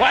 [0.00, 0.08] He's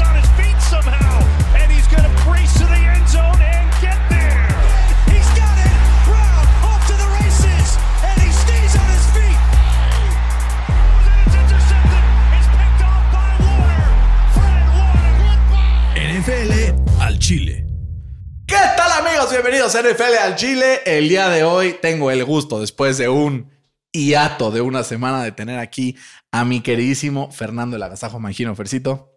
[0.00, 1.20] on his feet somehow,
[1.54, 4.48] and he's going to brace to the end zone and get there.
[5.12, 5.76] He's got it.
[6.08, 9.36] Brown off to the races, and he stays on his feet.
[11.04, 12.04] And it's intercepted.
[12.32, 13.84] It's picked off by Warner.
[14.32, 16.00] Fred Warner.
[16.00, 16.52] NFL
[17.02, 17.66] al Chile.
[18.46, 19.30] ¿Qué tal amigos?
[19.30, 20.80] Bienvenidos a NFL al Chile.
[20.86, 23.59] El día de hoy tengo el gusto, después de un
[23.92, 25.96] hiato de una semana, de tener aquí
[26.32, 28.54] a mi queridísimo Fernando el Agasajo Mangino.
[28.54, 29.12] Fercito,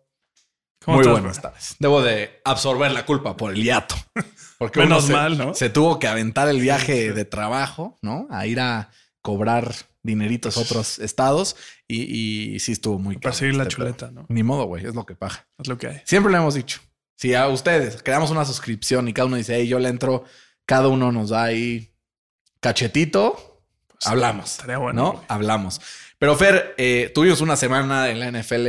[0.84, 1.50] ¿Cómo muy estás, buenas bro?
[1.50, 1.76] tardes.
[1.80, 3.96] Debo de absorber la culpa por el hiato.
[4.58, 5.54] Porque Menos uno se, mal, ¿no?
[5.54, 8.28] se tuvo que aventar el viaje de trabajo, ¿no?
[8.30, 11.56] A ir a cobrar dineritos a otros estados
[11.88, 13.86] y, y sí estuvo muy Para seguir la este pedo.
[13.88, 14.26] chuleta, ¿no?
[14.30, 15.48] Ni modo, güey, es lo que paga.
[15.58, 16.02] Es lo que hay.
[16.06, 16.82] Siempre lo hemos dicho.
[17.18, 20.26] Si a ustedes creamos una suscripción y cada uno dice, hey, yo le entro,
[20.66, 21.94] cada uno nos da ahí
[22.60, 23.53] cachetito,
[24.06, 24.42] hablamos.
[24.44, 25.12] Pues, estaría bueno, ¿No?
[25.14, 25.26] güey.
[25.30, 25.82] Hablamos.
[26.20, 28.68] Pero Fer, eh, tuvimos una semana en la NFL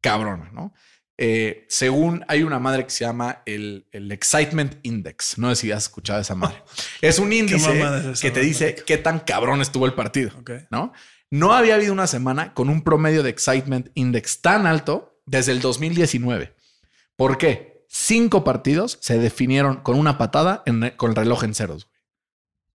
[0.00, 0.72] cabrona, ¿no?
[1.20, 5.36] Eh, según hay una madre que se llama el, el Excitement Index.
[5.36, 6.62] No sé si has escuchado esa madre.
[7.02, 10.30] Es un índice mamada es esa, que te dice qué tan cabrón estuvo el partido.
[10.70, 10.92] ¿no?
[11.30, 15.60] No había habido una semana con un promedio de excitement index tan alto desde el
[15.60, 16.54] 2019.
[17.16, 17.84] ¿Por qué?
[17.88, 21.87] Cinco partidos se definieron con una patada en- con el reloj en ceros.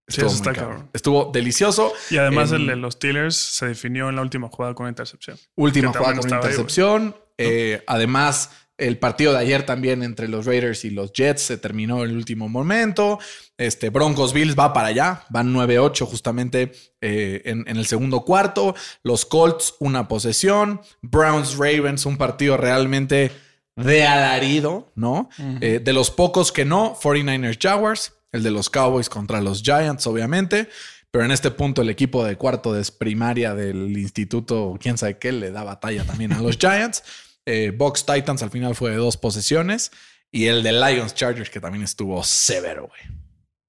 [0.08, 0.16] Güey.
[0.16, 0.90] Sí, Estuvo eso está cabrón.
[0.94, 1.94] Estuvo delicioso.
[2.09, 4.90] Y además En- el de los Steelers se definió en la última jugada con una
[4.92, 5.38] intercepción.
[5.56, 7.16] Última jugada con ahí, intercepción.
[7.38, 12.04] Eh, además, el partido de ayer también entre los Raiders y los Jets se terminó
[12.04, 13.20] en el último momento.
[13.58, 18.76] Este Broncos Bills va para allá, van 9-8 justamente eh, en, en el segundo cuarto.
[19.04, 20.82] Los Colts, una posesión.
[21.02, 23.32] Browns Ravens, un partido realmente
[23.76, 25.30] de alarido, ¿no?
[25.62, 30.06] Eh, de los pocos que no, 49ers Jaguars, el de los Cowboys contra los Giants,
[30.08, 30.67] obviamente.
[31.12, 35.31] Pero en este punto el equipo de cuarto de primaria del instituto, quién sabe qué,
[35.31, 37.04] le da batalla también a los Giants.
[37.45, 39.92] Eh, Box Titans al final fue de dos posesiones.
[40.31, 43.02] Y el de Lions Chargers, que también estuvo severo, güey.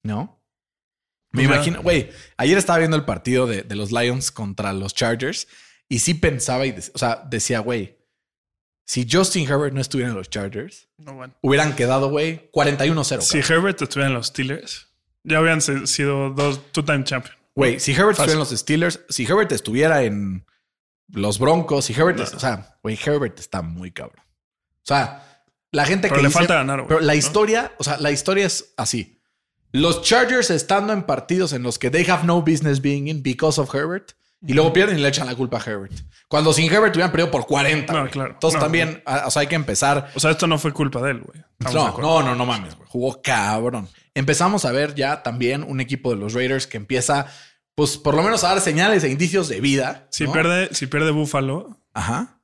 [0.03, 0.43] ¿No?
[1.33, 4.95] Me Pues imagino, güey, ayer estaba viendo el partido de, de los Lions contra los
[4.95, 5.49] Chargers
[5.89, 7.99] y sí pensaba y, de- o sea, decía, güey,
[8.85, 11.35] si Justin Herbert no estuviera en los Chargers, No, bueno.
[11.41, 13.21] hubieran quedado, güey, 41-0.
[13.23, 13.53] Si cabrón.
[13.59, 14.89] Herbert estuviera en los Steelers,
[15.23, 17.35] ya habían se- sido dos two-time champion.
[17.55, 18.31] Güey, si Herbert Fácil.
[18.31, 20.45] estuviera en los Steelers, si Herbert estuviera en
[21.09, 22.25] los Broncos, si Herbert, No.
[22.25, 24.23] o sea, güey, Herbert está muy cabrón.
[24.23, 27.19] O sea, la gente Pero que le dice- falta ganar, güey, Pero la ¿no?
[27.19, 29.21] historia, o sea, la historia es así.
[29.73, 33.61] Los Chargers estando en partidos en los que they have no business being in because
[33.61, 34.13] of Herbert
[34.47, 35.93] y luego pierden y le echan la culpa a Herbert.
[36.29, 37.93] Cuando sin Herbert hubieran perdido por 40.
[37.93, 38.33] No, claro.
[38.35, 40.11] Entonces No, también, o sea, hay que empezar.
[40.15, 41.43] O sea, esto no fue culpa de él, güey.
[41.73, 42.89] No, no, no, no mames, güey.
[42.89, 43.89] Jugó cabrón.
[44.15, 47.27] Empezamos a ver ya también un equipo de los Raiders que empieza,
[47.75, 50.07] pues, por lo menos a dar señales e indicios de vida.
[50.11, 52.41] Si, pierde, si pierde Buffalo, Ajá.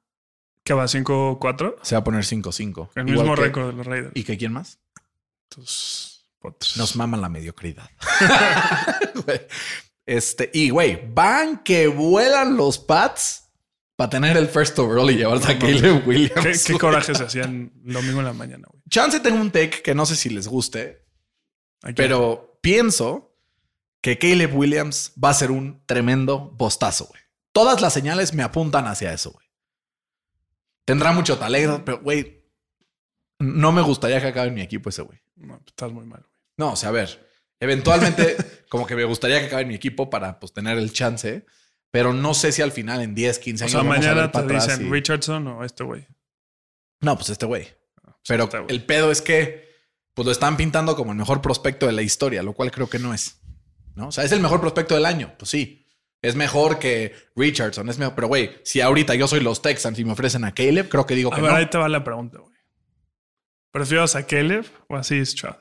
[0.65, 2.91] que va 5-4, Se va a poner 5-5.
[2.97, 4.13] el Igual mismo récord de los Raiders.
[4.15, 4.79] ¿Y que quién más?
[5.51, 6.77] Entonces, Potros.
[6.79, 7.91] Nos maman la mediocridad.
[10.11, 13.53] Este, y güey, van que vuelan los Pats
[13.95, 16.65] para tener el first overall y llevarse a Caleb Williams.
[16.65, 18.83] ¿Qué, qué coraje se hacían domingo en la mañana, güey.
[18.91, 21.07] Chance tengo un take que no sé si les guste,
[21.85, 21.95] Aquí.
[21.95, 23.37] pero pienso
[24.01, 27.23] que Caleb Williams va a ser un tremendo bostazo, güey.
[27.53, 29.47] Todas las señales me apuntan hacia eso, güey.
[30.87, 32.49] Tendrá mucho talento, pero güey,
[33.39, 35.21] no me gustaría que acabe en mi equipo ese güey.
[35.37, 36.35] No, estás muy mal, güey.
[36.57, 37.30] No, o sea, a ver,
[37.61, 38.37] eventualmente
[38.69, 41.45] como que me gustaría que acabe en mi equipo para pues tener el chance,
[41.91, 44.09] pero no sé si al final en 10, 15 O años sea, vamos a ver
[44.09, 46.07] mañana te para atrás dicen y- Richardson o este güey.
[47.01, 47.69] No, pues este güey.
[48.29, 49.71] Pero este el pedo es que
[50.15, 52.99] pues lo están pintando como el mejor prospecto de la historia, lo cual creo que
[52.99, 53.37] no es.
[53.95, 54.09] ¿No?
[54.09, 55.87] O sea, es el mejor prospecto del año, pues sí.
[56.23, 60.05] Es mejor que Richardson, es mejor, pero güey, si ahorita yo soy los Texans y
[60.05, 61.57] me ofrecen a Caleb, creo que digo A que ver, no.
[61.57, 62.55] ahí te va la pregunta, güey.
[63.73, 65.25] ¿Prefieres a Caleb o a C.
[65.25, 65.57] Stroud?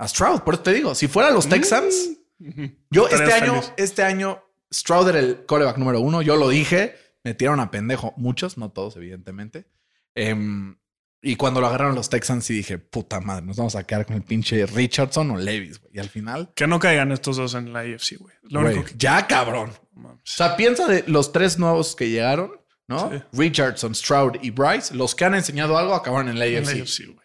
[0.00, 1.94] A Stroud, por eso te digo, si fuera los Texans,
[2.40, 2.70] Ujú.
[2.90, 3.72] Yo este año, feliz.
[3.76, 6.22] este año, Stroud era el coreback número uno.
[6.22, 8.14] Yo lo dije, me tiraron a pendejo.
[8.16, 9.66] Muchos, no todos, evidentemente.
[10.14, 10.78] Em,
[11.20, 14.16] y cuando lo agarraron los Texans, sí dije, puta madre, nos vamos a quedar con
[14.16, 15.92] el pinche Richardson o Levis, güey.
[15.96, 18.34] Y al final, Que no caigan estos dos en la AFC, güey.
[18.44, 18.94] Lo güey, único que...
[18.96, 19.70] ya cabrón.
[20.02, 22.52] O sea, piensa de los tres nuevos que llegaron,
[22.88, 23.10] ¿no?
[23.10, 23.22] Sí.
[23.34, 24.94] Richardson, Stroud y Bryce.
[24.94, 26.72] Los que han enseñado algo acabaron en la En la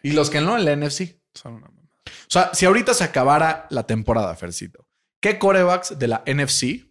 [0.02, 1.16] y los que no en la NFC.
[1.32, 1.75] Son una mamada.
[2.26, 4.88] O sea, si ahorita se acabara la temporada, Fercito,
[5.20, 6.86] ¿qué corebacks de la NFC?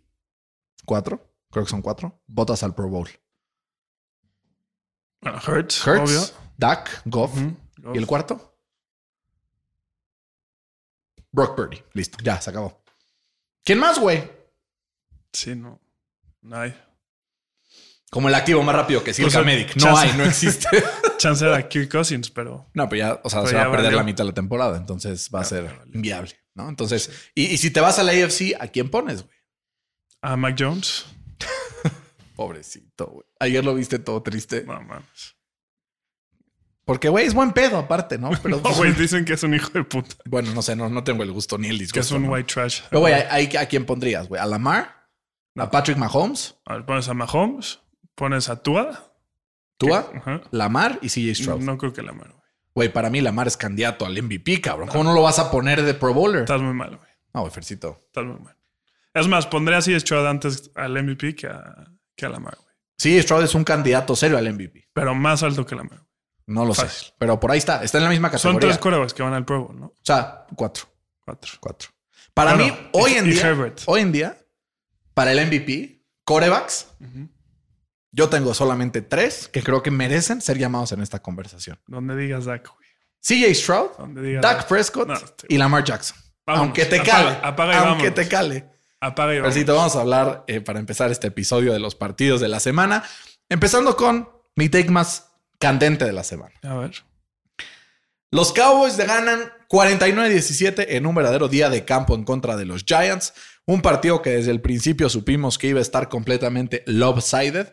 [0.86, 3.10] Cuatro, creo que son cuatro, votas al Pro Bowl.
[5.22, 6.22] Bueno, Hurts, Hurts, obvio.
[6.58, 7.36] Dak, Goff.
[7.94, 8.58] ¿Y el cuarto?
[11.32, 11.84] Brock Purdy.
[11.94, 12.82] Listo, ya se acabó.
[13.64, 14.32] ¿Quién más, güey?
[15.34, 15.82] Sí, no.
[16.42, 16.74] No hay.
[18.12, 19.76] Como el activo más rápido que Pues, Medic.
[19.76, 20.08] No chance.
[20.08, 20.68] hay, no existe.
[21.18, 23.98] Chance era Kirk Cousins, pero No, pero ya, o sea, se va a perder valió.
[23.98, 26.70] la mitad de la temporada, entonces va a ser inviable, ¿no?
[26.70, 29.36] Entonces, y, y si te vas a la AFC, ¿a quién pones, güey?
[30.22, 31.06] a Mac Jones.
[32.36, 33.26] Pobrecito, güey.
[33.40, 34.64] Ayer lo viste todo triste.
[34.66, 35.36] No mames.
[36.84, 38.30] Porque, güey, es buen pedo aparte, ¿no?
[38.44, 40.16] Pero, No, güey, dicen que es un hijo de puta.
[40.26, 41.94] bueno, no sé, no, no tengo el gusto ni el disgusto.
[41.94, 42.32] Que es un ¿no?
[42.32, 42.82] white trash.
[42.90, 44.42] Pero, güey, ¿a, a quién pondrías, güey?
[44.42, 45.10] ¿A Lamar?
[45.58, 46.56] ¿A Patrick Mahomes?
[46.66, 47.80] A ver, pones a Mahomes,
[48.16, 49.12] pones a Tua.
[49.78, 50.42] ¿Tua?
[50.52, 51.62] ¿Lamar y CJ Stroud?
[51.62, 52.46] No creo que la mano, güey.
[52.74, 54.90] Güey, para mí Lamar es candidato al MVP, cabrón.
[54.90, 56.42] ¿Cómo no lo vas a poner de Pro Bowler?
[56.42, 57.10] Estás muy mal, güey.
[57.34, 58.00] No, güey, Fercito.
[58.06, 58.56] Estás muy mal.
[59.14, 61.86] Es más, pondré así Stroud antes al MVP que a,
[62.16, 62.76] que a Lamar, güey.
[62.98, 64.88] Sí, Stroud es un candidato serio al MVP.
[64.94, 66.02] Pero más alto que Lamar.
[66.48, 67.08] No lo Fácil.
[67.08, 67.14] sé.
[67.18, 67.84] Pero por ahí está.
[67.84, 68.60] Está en la misma Son categoría.
[68.70, 69.86] tres corebacks que van al Pro Bowl, ¿no?
[69.88, 70.86] O sea, cuatro.
[71.24, 71.52] Cuatro.
[71.60, 71.90] Cuatro.
[72.34, 73.82] Para Bueno, mí, hoy en y día, Herbert.
[73.86, 74.38] hoy en día,
[75.14, 76.88] para el MVP, corebacks,
[78.16, 81.80] yo tengo solamente tres que creo que merecen ser llamados en esta conversación.
[81.88, 82.86] Donde digas Dak, güey.
[83.22, 83.90] CJ Stroud,
[84.42, 86.18] Dak Prescott No, este- y Lamar Jackson.
[86.46, 86.66] Vámonos.
[86.68, 87.40] Aunque te Apaga- cale.
[87.44, 88.14] apaga y aunque vámonos.
[88.16, 88.70] te cale.
[89.02, 89.54] Apaga y vamos.
[89.54, 93.04] Percito, vamos a hablar eh, para empezar este episodio de los partidos de la semana.
[93.50, 95.28] Empezando con mi take más
[95.60, 96.54] candente de la semana.
[96.64, 96.92] A ver.
[98.32, 103.34] Los Cowboys ganan 49-17 en un verdadero día de campo en contra de los Giants.
[103.66, 107.68] Un partido que desde el principio supimos que iba a estar completamente lopsided.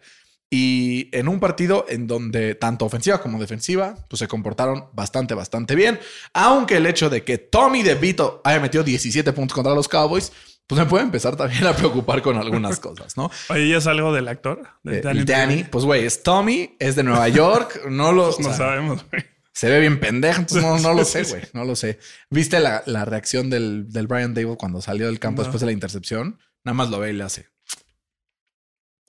[0.54, 5.74] Y en un partido en donde tanto ofensiva como defensiva pues se comportaron bastante, bastante
[5.74, 5.98] bien.
[6.34, 10.30] Aunque el hecho de que Tommy DeVito haya metido 17 puntos contra los Cowboys,
[10.66, 13.30] pues me puede empezar también a preocupar con algunas cosas, ¿no?
[13.48, 14.62] Oye, ¿ya es algo del actor?
[14.82, 15.64] De Eh, Danny, Danny.
[15.64, 18.26] pues güey, es Tommy, es de Nueva York, no lo...
[18.38, 19.24] No sea, sabemos, güey.
[19.54, 21.42] se ve bien pendejo, entonces no, no lo sé, güey.
[21.54, 21.98] No lo sé.
[22.28, 25.44] ¿Viste la, la reacción del, del Brian Dable cuando salió del campo No.
[25.46, 26.38] después de la intercepción?
[26.62, 27.48] Nada más lo ve y le hace.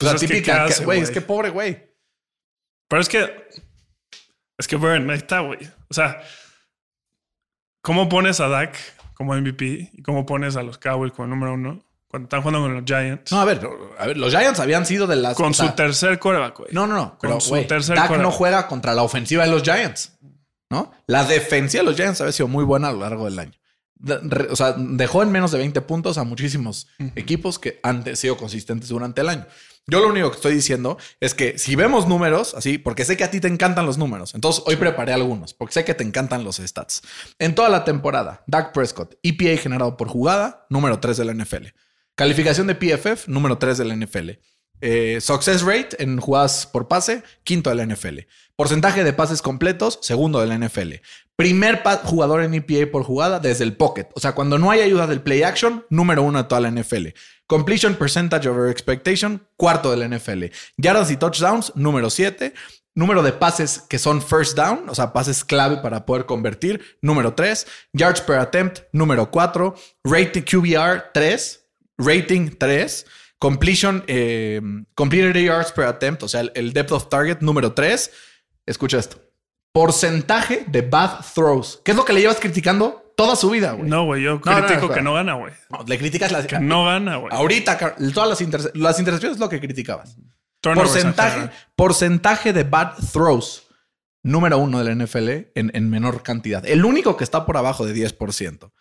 [0.04, 1.94] Pues la es que, típica, es que pobre güey.
[2.88, 3.48] Pero es que.
[4.58, 5.60] Es que, Burn, ahí está, güey.
[5.90, 6.22] O sea,
[7.82, 8.76] ¿cómo pones a Dak
[9.16, 12.74] como MVP y cómo pones a los Cowboys como número uno cuando están jugando con
[12.76, 13.32] los Giants?
[13.32, 13.68] No, a ver,
[13.98, 15.36] a ver, los Giants habían sido de las.
[15.36, 16.70] con o su tercer coreback, güey.
[16.74, 17.10] No, no, no.
[17.12, 20.18] con Pero, su güey, tercer Dak no juega contra la ofensiva de los Giants.
[20.70, 20.92] ¿No?
[21.06, 23.54] La defensiva de los Giants había sido muy buena a lo largo del año.
[23.96, 28.16] De- re- o sea, dejó en menos de 20 puntos a muchísimos equipos que han
[28.16, 29.46] sido consistentes durante el año.
[29.86, 33.26] Yo lo único que estoy diciendo es que si vemos números, así, porque sé que
[33.26, 36.46] a ti te encantan los números, entonces hoy preparé algunos, porque sé que te encantan
[36.46, 37.02] los stats.
[37.38, 41.68] En toda la temporada, Dak Prescott, EPA generado por jugada, número 3 de la NFL.
[42.16, 44.30] Calificación de PFF, número 3 de la NFL.
[44.86, 48.20] Eh, success rate en jugadas por pase, quinto de la NFL.
[48.56, 50.96] Porcentaje de pases completos, segundo de la NFL.
[51.36, 54.10] Primer jugador en EPA por jugada desde el pocket.
[54.14, 57.08] O sea, cuando no hay ayuda del play action, número uno de toda la NFL.
[57.48, 60.46] Completion percentage over expectation, cuarto de la NFL.
[60.78, 62.54] Yardas y touchdowns, número 7.
[62.96, 67.34] Número de pases que son first down, o sea, pases clave para poder convertir, número
[67.34, 67.66] 3.
[67.94, 69.76] Yards per attempt, número 4.
[70.04, 71.66] Rating QBR, 3.
[71.98, 73.06] Rating, 3.
[73.40, 74.62] Completion, eh,
[74.96, 78.10] completed yards per attempt, o sea, el, el depth of target, número 3.
[78.66, 79.18] Escucha esto.
[79.74, 81.82] Porcentaje de bad throws.
[81.84, 83.90] ¿Qué es lo que le llevas criticando toda su vida, güey?
[83.90, 85.54] No, güey, yo No, no, critico que no gana, güey.
[85.70, 86.46] No, le criticas las...
[86.48, 87.34] Que no gana, güey.
[87.34, 87.78] Ahorita,
[88.14, 90.18] todas las, interce- las intercepciones es lo que criticabas.
[90.62, 93.68] Turnovers en Porcentaje, porcentaje de bad throws.
[94.24, 96.66] Número uno de la NFL en, en menor cantidad.
[96.66, 98.72] El único que está por abajo de 10%.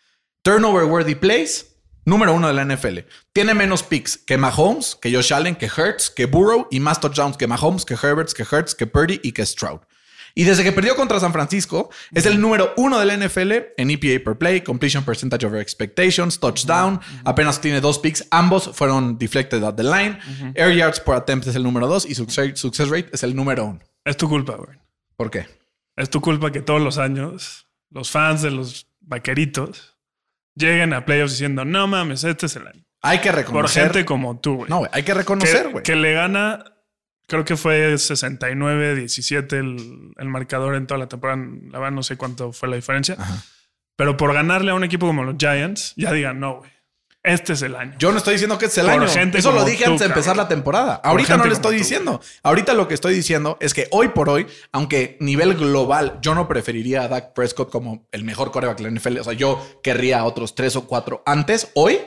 [0.43, 1.67] Turnover worthy plays.
[2.05, 2.99] Número uno de la NFL.
[3.33, 7.37] Tiene menos picks que Mahomes, que Josh Allen, que Hurts, que Burrow y más touchdowns
[7.37, 9.81] que Mahomes, que Herberts, que Hurts, que Purdy y que Stroud.
[10.35, 13.91] Y desde que perdió contra San Francisco, es el número uno de la NFL en
[13.91, 17.01] EPA per play, completion percentage over expectations, touchdown.
[17.25, 18.27] Apenas tiene dos picks.
[18.31, 20.19] Ambos fueron deflected at the line.
[20.55, 23.79] Air yards per attempt es el número dos y success, rate es el número uno.
[24.05, 24.79] Es tu culpa, güey.
[25.17, 25.47] ¿Por qué?
[25.97, 29.97] Es tu culpa que todos los años los fans de los vaqueritos
[30.55, 32.85] lleguen a playoffs diciendo, no mames, este es el año.
[33.03, 33.83] Hay que Por reconocer.
[33.85, 34.71] gente como tú, güey.
[34.71, 35.83] no, güey, hay que reconocer, que, güey.
[35.83, 36.65] que le gana,
[37.33, 41.43] creo que fue 69-17 el, el marcador en toda la temporada.
[41.71, 43.17] La verdad no sé cuánto fue la diferencia.
[43.97, 46.71] Pero por ganarle a un equipo como los Giants, ya digan, no, güey.
[47.23, 47.95] Este es el año.
[47.99, 49.09] Yo no estoy diciendo que es el Por año.
[49.09, 50.45] gente Eso lo dije tú, antes de empezar cabrón.
[50.45, 50.95] la temporada.
[51.05, 52.21] Ahorita no le estoy tú, diciendo.
[52.43, 56.49] Ahorita lo que estoy diciendo es que hoy por hoy, aunque nivel global, yo no
[56.49, 59.19] preferiría a Dak Prescott como el mejor coreback de la NFL.
[59.21, 61.99] O sea, yo querría a otros tres o cuatro antes, hoy.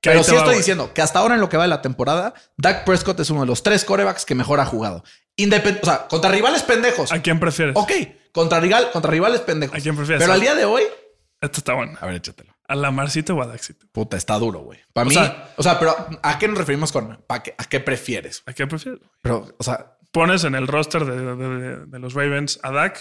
[0.00, 2.84] Pero sí estoy diciendo que hasta ahora en lo que va de la temporada, Dak
[2.84, 5.02] Prescott es uno de los tres corebacks que mejor ha jugado.
[5.36, 7.10] Independ o sea, contra rivales pendejos.
[7.12, 7.74] ¿A quién prefieres?
[7.76, 7.90] Ok,
[8.32, 9.76] contra, rival, contra rivales pendejos.
[9.76, 10.22] ¿A quién prefieres?
[10.22, 10.82] Pero al día de hoy.
[11.40, 11.98] Esto está bueno.
[12.00, 12.54] A ver, échatelo.
[12.68, 13.86] ¿A la Marcito o a Daxito?
[13.92, 14.80] Puta, está duro, güey.
[14.92, 17.78] Para mí, sea- o sea, pero ¿a qué nos referimos con pa' qué- a qué
[17.80, 18.42] prefieres?
[18.46, 19.00] ¿A qué prefieres?
[19.22, 22.98] Pero, o sea, Pones en el roster de, de- de- de los Ravens a Dak,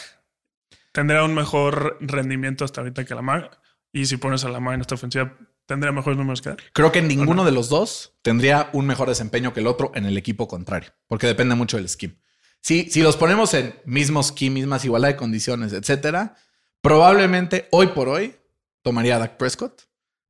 [0.92, 3.60] tendrá un mejor rendimiento hasta ahorita que Lamar.
[3.94, 5.34] Y si pones a Lamar en esta ofensiva,
[5.66, 6.62] tendría mejores números que Dak.
[6.74, 10.18] creo que ninguno de los dos tendría un mejor desempeño que el otro en el
[10.18, 12.16] equipo contrario, porque depende mucho del scheme.
[12.62, 16.36] Si, si los ponemos en mismo scheme, mismas igualdad de condiciones, etcétera,
[16.82, 18.36] probablemente hoy por hoy
[18.82, 19.84] tomaría a Dak Prescott,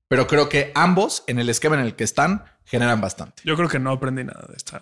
[0.08, 3.42] pero creo que ambos en el esquema en el que están generan bastante.
[3.46, 4.82] Yo creo que no aprendí nada de esta.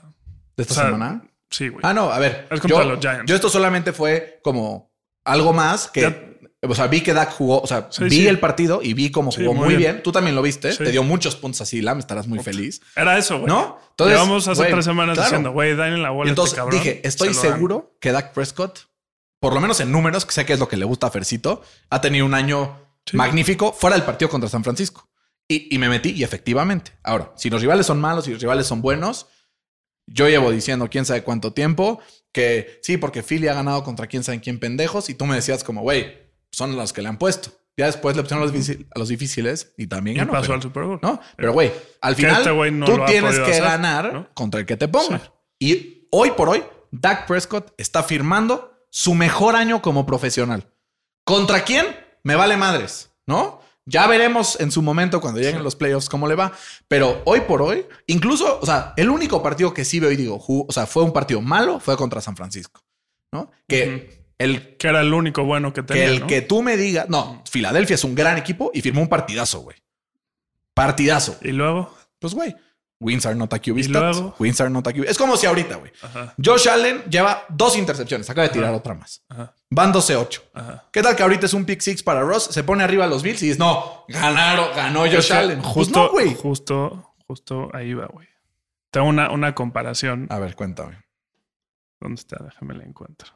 [0.55, 1.23] ¿De esta o sea, semana?
[1.49, 1.81] Sí, güey.
[1.83, 2.47] Ah, no, a ver.
[2.51, 3.25] Es yo, los Giants.
[3.25, 4.91] Yo esto solamente fue como
[5.23, 6.01] algo más que.
[6.01, 6.32] Ya-
[6.67, 8.27] o sea, vi que Dak jugó, o sea, Sí, vi sí.
[8.27, 9.93] el partido y vi cómo Sí, jugó muy muy bien.
[9.93, 10.03] bien.
[10.03, 10.71] Tú también lo viste.
[10.71, 10.77] Sí.
[10.83, 12.81] Te dio muchos puntos así, Lam, estarás muy feliz.
[12.95, 13.47] Era eso, güey.
[13.47, 13.79] ¿No?
[13.91, 15.29] Entonces, Llevamos hace güey, tres semanas claro.
[15.29, 16.29] diciendo, güey, en la bola.
[16.29, 17.53] Este entonces cabrón, dije, estoy se lo dan.
[17.53, 18.79] seguro que Dak Prescott,
[19.39, 21.61] por lo menos en números, que sé que es lo que le gusta a Fercito,
[21.89, 23.17] ha tenido un año Sí.
[23.17, 25.09] magnífico fuera del partido contra San Francisco.
[25.49, 26.91] Y, y me metí y efectivamente.
[27.03, 29.27] Ahora, si los rivales son malos y los rivales son buenos,
[30.07, 31.99] yo llevo diciendo quién sabe cuánto tiempo
[32.31, 35.63] que sí, porque Philly ha ganado contra quién sabe quién pendejos y tú me decías
[35.65, 36.22] como, güey,
[36.53, 37.51] son los que le han puesto.
[37.75, 40.31] Ya después le pusieron a los, difícil- a los difíciles y también Y ganó.
[40.33, 40.99] pasó pero- al Super Bowl.
[41.01, 41.19] ¿no?
[41.35, 44.29] Pero güey, al final este no tú tienes que hacer, ganar ¿no?
[44.35, 45.19] contra el que te ponga.
[45.19, 45.25] Sí.
[45.59, 50.71] Y hoy por hoy, Dak Prescott está firmando su mejor año como profesional.
[51.25, 51.87] ¿Contra quién?
[52.23, 53.59] Me vale madres, ¿no?
[53.85, 56.53] Ya veremos en su momento cuando lleguen los playoffs cómo le va.
[56.87, 60.37] Pero hoy por hoy, incluso, o sea, el único partido que sí veo y digo,
[60.47, 62.81] o sea, fue un partido malo, fue contra San Francisco,
[63.33, 63.51] ¿no?
[63.67, 66.05] Que el Que era el único bueno que que tenía.
[66.05, 66.27] el ¿no?
[66.27, 69.77] que tú me digas, no, Filadelfia es un gran equipo y firmó un partidazo, güey.
[70.73, 71.37] Partidazo.
[71.41, 71.95] Y luego.
[72.19, 72.55] Pues, güey,
[72.99, 74.21] wins are not a QB ¿Y stats.
[74.39, 75.03] Wins are not a QB.
[75.07, 75.91] Es como si ahorita, güey.
[76.43, 78.29] Josh Allen lleva dos intercepciones.
[78.29, 79.23] Acaba de tirar otra más.
[79.29, 79.53] Ajá.
[79.69, 80.41] Van 12-8.
[80.53, 80.85] Ajá.
[80.91, 82.45] ¿Qué tal que ahorita es un pick six para Ross?
[82.45, 85.61] Se pone arriba a los Bills y dices, no, ganaron, ganó Josh que Allen.
[85.61, 88.27] Pues Justo, no, justo, justo ahí va, güey.
[88.89, 90.27] Tengo una, una comparación.
[90.29, 91.03] A ver, cuéntame.
[91.99, 92.37] ¿Dónde está?
[92.43, 93.31] Déjame la encuentro.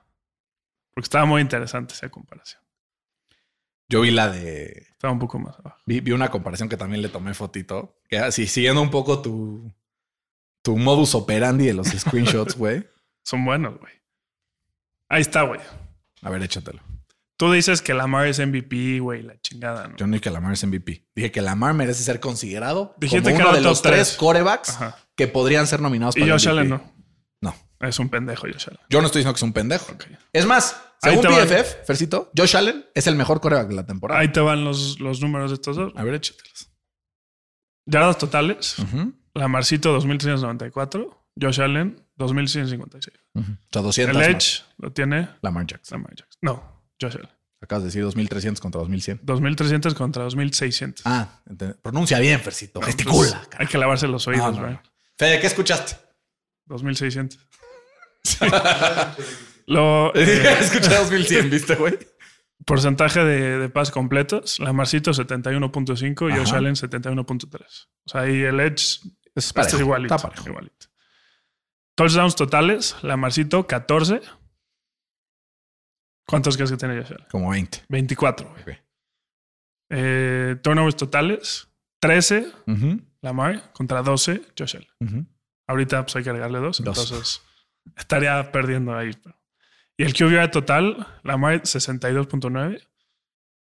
[0.98, 2.60] Porque estaba muy interesante esa comparación.
[3.88, 4.88] Yo vi la de.
[4.90, 5.78] Estaba un poco más abajo.
[5.86, 8.00] Vi, vi una comparación que también le tomé fotito.
[8.10, 9.72] Que así, siguiendo un poco tu,
[10.64, 12.90] tu modus operandi de los screenshots, güey.
[13.22, 13.94] Son buenos, güey.
[15.08, 15.62] Ahí está, güey.
[16.24, 16.82] A ver, échatelo.
[17.38, 19.98] Tú dices que Lamar es MVP, güey, la chingada, ¿no?
[19.98, 21.06] Yo no dije que Lamar es MVP.
[21.14, 24.18] Dije que Lamar merece ser considerado Dijiste como uno de los tres tres.
[24.18, 24.98] corebacks Ajá.
[25.16, 26.60] que podrían ser nominados Y para el Josh MVP.
[26.60, 26.97] Allen no.
[27.80, 28.80] Es un pendejo, Josh Allen.
[28.90, 29.96] yo no estoy diciendo que es un pendejo.
[30.34, 31.24] Es más, según.
[31.24, 34.20] PFF, Fercito, Josh Allen es el mejor coreback de la temporada.
[34.20, 35.94] Ahí te van los, los números de estos dos.
[35.96, 36.70] A ver, échatelos.
[37.86, 38.80] Yardas totales.
[38.80, 41.26] Ujú, Lamarcito 2394.
[41.40, 43.16] Josh Allen 2656.
[43.36, 43.52] ujú.
[43.52, 44.28] O sea, 200 El más.
[44.44, 46.00] Edge lo tiene Lamar Jackson.
[46.00, 46.40] Lamar Jackson.
[46.42, 47.30] No, Josh Allen.
[47.62, 49.20] Acabas de decir 2300 contra 2100.
[49.24, 51.04] 2300 contra 2600.
[51.06, 51.42] Ah,
[51.82, 52.80] pronuncia bien, Fercito.
[52.80, 53.44] Pues, Gesticula.
[53.50, 53.64] cara.
[53.64, 54.82] hay que lavarse los oídos, No, no.
[55.18, 55.96] Fede, ¿qué escuchaste?
[56.66, 57.40] 2600.
[59.66, 61.98] Lo, eh, Escuché 2100, ¿viste, güey?
[62.66, 64.60] porcentaje de, de pases completos.
[64.60, 66.58] Lamarcito 71.5 y Josh Ajá.
[66.58, 67.62] Allen 71.3.
[67.62, 69.00] O sea, ahí el Edge
[69.36, 70.16] Es parejo, es igualito.
[70.16, 70.50] está parejo.
[70.50, 70.88] igualito.
[71.96, 72.96] Touchdowns totales.
[73.04, 74.22] Lamarcito 14.
[76.28, 77.28] ¿Cuántos crees que tiene Josh Allen?
[77.32, 77.84] Como 20.
[77.88, 78.62] 24, güey.
[78.62, 78.84] Ok.
[79.92, 81.70] Eh, turnovers totales.
[82.00, 84.90] 13 Ujú, Lamar contra 12 Josh Allen.
[85.00, 85.26] ujú.
[85.68, 86.98] Ahorita pues hay que agregarle dos, Dos.
[87.12, 87.42] entonces
[87.96, 89.12] estaría perdiendo ahí.
[89.98, 92.82] Y el QBR total, Lamar 62.9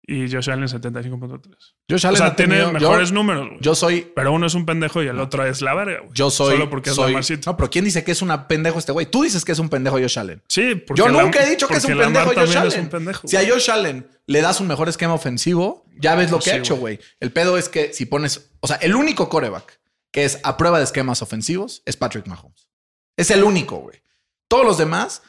[0.04, 1.40] y Josh Allen 75.3.
[1.88, 3.58] Josh O Allen sea, ha tiene tenido- mejores yo, números, güey.
[3.60, 6.00] yo soy Pero uno es un pendejo y el otro es la verga.
[6.12, 6.52] Yo soy.
[6.54, 7.50] Solo porque es soy- Lamarcito.
[7.50, 9.06] No, pero ¿quién dice que es una pendejo este güey?
[9.06, 10.42] Tú dices que es un pendejo Josh Allen.
[10.48, 12.68] Sí, porque Yo nunca he dicho que es un pendejo Josh Allen.
[12.72, 13.28] es un pendejo.
[13.28, 13.48] si a.
[13.48, 16.76] Josh Allen le das un mejor esquema ofensivo, ya ves lo que Sí, ha hecho,
[16.76, 16.98] güey.
[17.20, 18.50] El pedo es que si pones.
[18.60, 22.61] O sea, el único coreback que es a prueba de esquemas ofensivos es Patrick Mahomes.
[23.16, 24.02] Es el único, güey.
[24.48, 25.22] Todos los demás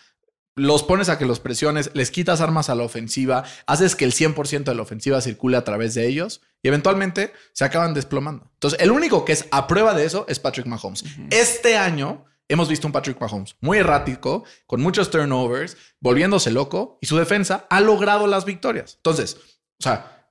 [0.56, 4.14] los pones a que los presiones, les quitas armas a la ofensiva, haces que el
[4.14, 8.52] 100% de la ofensiva circule a través de ellos y eventualmente se acaban desplomando.
[8.54, 11.04] Entonces, el único que es a prueba de eso es Patrick Mahomes.
[11.32, 17.08] Este año hemos visto un Patrick Mahomes muy errático, con muchos turnovers, volviéndose loco y
[17.08, 18.96] su defensa ha logrado las victorias.
[18.98, 19.38] Entonces,
[19.80, 20.30] o sea,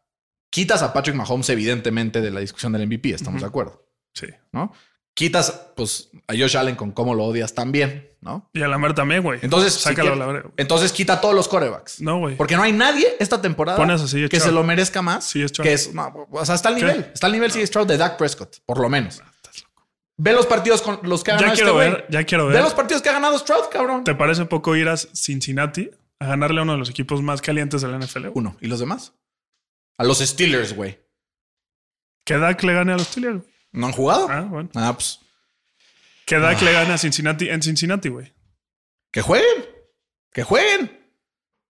[0.50, 4.26] quitas a Patrick Mahomes evidentemente de la discusión del MVP, estamos de acuerdo, Sí.
[4.52, 4.72] ¿no?
[5.14, 8.48] Quitas pues a Josh Allen con cómo lo odias también, ¿no?
[8.54, 9.40] Y a Lamar también, güey.
[9.42, 10.48] Entonces, si sácalo a quiere-.
[10.56, 12.00] Entonces quita a todos los corebacks.
[12.00, 12.36] No, güey.
[12.36, 15.24] Porque no hay nadie esta temporada Pones a CJ que se lo merezca más.
[15.26, 15.66] Sí, es Stroud.
[15.66, 16.82] que es, no, o sea, está al ¿Qué?
[16.84, 17.10] nivel.
[17.12, 19.20] Está al nivel CJ Stroud de Dak Prescott, por lo menos.
[20.16, 22.12] Ve los partidos con los que ha Ya ganado quiero este ver, güey.
[22.12, 22.62] ya quiero Ve ver.
[22.62, 24.04] los partidos que ha ganado Stroud, cabrón.
[24.04, 25.90] ¿Te parece poco ir a Cincinnati
[26.20, 28.28] a ganarle a uno de los equipos más calientes de la NFL?
[28.34, 28.56] Uno.
[28.60, 29.12] ¿Y los demás?
[29.98, 30.98] A los Steelers, güey.
[32.24, 33.38] Que Dak le gane a los Steelers.
[33.38, 33.51] güey.
[33.72, 34.26] ¿No han jugado?
[34.30, 34.68] Ah, bueno.
[34.74, 35.20] Ah, pues
[36.26, 38.32] Que Dak le gane a Cincinnati en Cincinnati, güey.
[39.10, 39.66] que jueguen.
[40.32, 40.98] Que jueguen.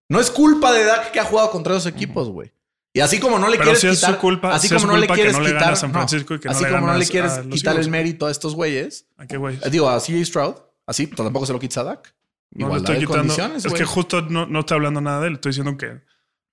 [0.09, 2.53] No es culpa de Dak que ha jugado contra esos equipos, güey.
[2.93, 5.07] Y así como no le Pero quieres es quitar, su culpa- así como no le
[5.07, 5.95] quieres no quitar a San no.
[5.95, 9.07] Francisco y que no así como no le quieres quitar el mérito a estos güeyes,
[9.17, 9.57] ¿A qué güey?
[9.63, 10.57] eh, digo a CJ Stroud,
[10.87, 12.15] así tampoco se lo quitas a Dak.
[12.51, 13.57] No le Igualdad estoy de quitando.
[13.57, 15.35] es que justo no, no estoy hablando nada de él.
[15.35, 16.03] Estoy diciendo que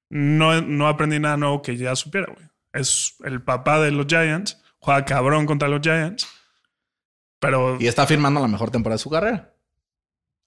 [0.10, 2.48] no, no aprendí nada nuevo que ya supiera, güey.
[2.72, 4.59] Es el papá de los Giants.
[4.80, 6.28] Juega cabrón contra los Giants.
[7.40, 9.54] Pero Y está firmando la mejor temporada de su carrera.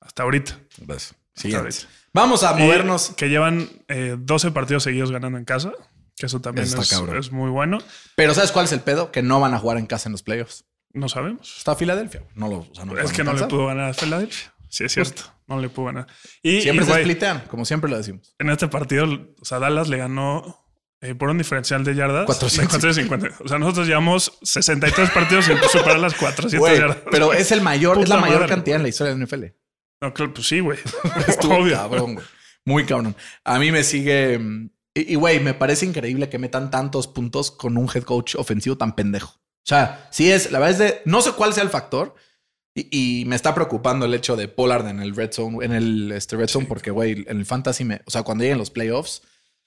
[0.00, 0.58] hasta ahorita.
[0.86, 1.86] Pues, ahorita.
[2.12, 3.10] Vamos a Y movernos.
[3.16, 5.72] que llevan eh, 12 partidos seguidos ganando en casa.
[6.16, 7.16] Que eso también Está es, cabrón.
[7.16, 7.78] es muy bueno.
[8.16, 9.10] Pero ¿sabes cuál es el pedo?
[9.10, 10.64] Que no van a jugar en casa en los playoffs.
[10.92, 11.54] No sabemos.
[11.56, 12.22] Está Filadelfia.
[12.34, 14.52] No lo, o sea, no es que no le pudo ganar a Philadelphia.
[14.68, 15.22] Sí, es cierto.
[15.46, 16.06] No le pudo ganar.
[16.42, 18.34] Y, Siempre y, se güey, splitean, como siempre lo decimos.
[18.38, 19.06] en este partido,
[19.40, 20.62] o sea, Dallas le ganó
[21.02, 22.25] eh, por un diferencial de yardas.
[22.26, 22.76] 450.
[22.78, 23.44] de 450.
[23.44, 26.99] O sea, nosotros llevamos 63 partidos sin superar las 400 Güey, yardas.
[27.11, 29.44] pero es el mayor, es la mayor madre, cantidad en la historia del NFL.
[30.00, 30.78] No, claro, pues sí, güey.
[31.28, 31.75] Estuvo Obvio.
[31.76, 32.26] cabrón, güey.
[32.64, 33.14] Muy cabrón.
[33.44, 34.38] A mí me sigue.
[34.38, 38.35] mm, Y, y, güey, me parece increíble que metan tantos puntos con un head coach
[38.37, 39.30] ofensivo tan pendejo.
[39.35, 41.02] O sea, sí es, la verdad es de.
[41.04, 42.14] No sé cuál sea el factor.
[42.75, 46.11] Y, y me está preocupando el hecho de Pollard en el red zone, en el
[46.12, 48.00] este, red zone, porque, güey, en el fantasy me.
[48.06, 49.23] O sea, cuando lleguen los playoffs,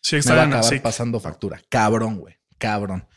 [0.05, 1.59] Sí, me va a acabar pasando factura.
[1.67, 2.35] Cabrón, güey.
[2.59, 3.07] Cabrón.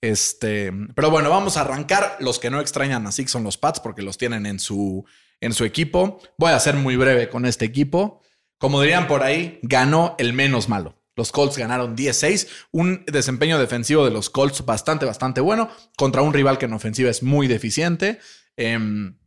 [0.00, 2.18] Este, pero bueno, vamos a arrancar.
[2.20, 5.04] Los que no extrañan así son los Pats porque los tienen en su,
[5.40, 6.20] en su equipo.
[6.38, 8.22] Voy a ser muy breve con este equipo.
[8.58, 10.94] Como dirían por ahí, ganó el menos malo.
[11.16, 16.32] Los Colts ganaron 16, un desempeño defensivo de los Colts bastante, bastante bueno contra un
[16.32, 18.20] rival que en ofensiva es muy deficiente.
[18.56, 19.18] Em,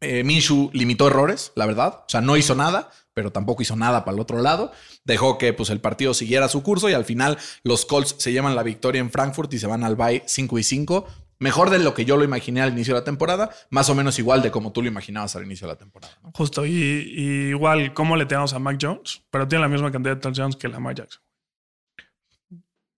[0.00, 2.00] eh, Minshew limitó errores, la verdad.
[2.00, 4.70] O sea, no hizo nada, pero tampoco hizo nada para el otro lado.
[5.02, 8.54] Dejó que pues, el partido siguiera su curso y al final los Colts se llevan
[8.54, 11.08] la victoria en Frankfurt y se van al bye 5 y 5.
[11.40, 14.20] Mejor de lo que yo lo imaginé al inicio de la temporada, más o menos
[14.20, 16.16] igual de como tú lo imaginabas al inicio de la temporada.
[16.22, 16.30] ¿no?
[16.32, 16.64] Justo.
[16.64, 19.22] Y, y igual, ¿cómo le tenemos a Mac Jones?
[19.32, 21.20] Pero tiene la misma cantidad de touchdowns que Lamar Jackson.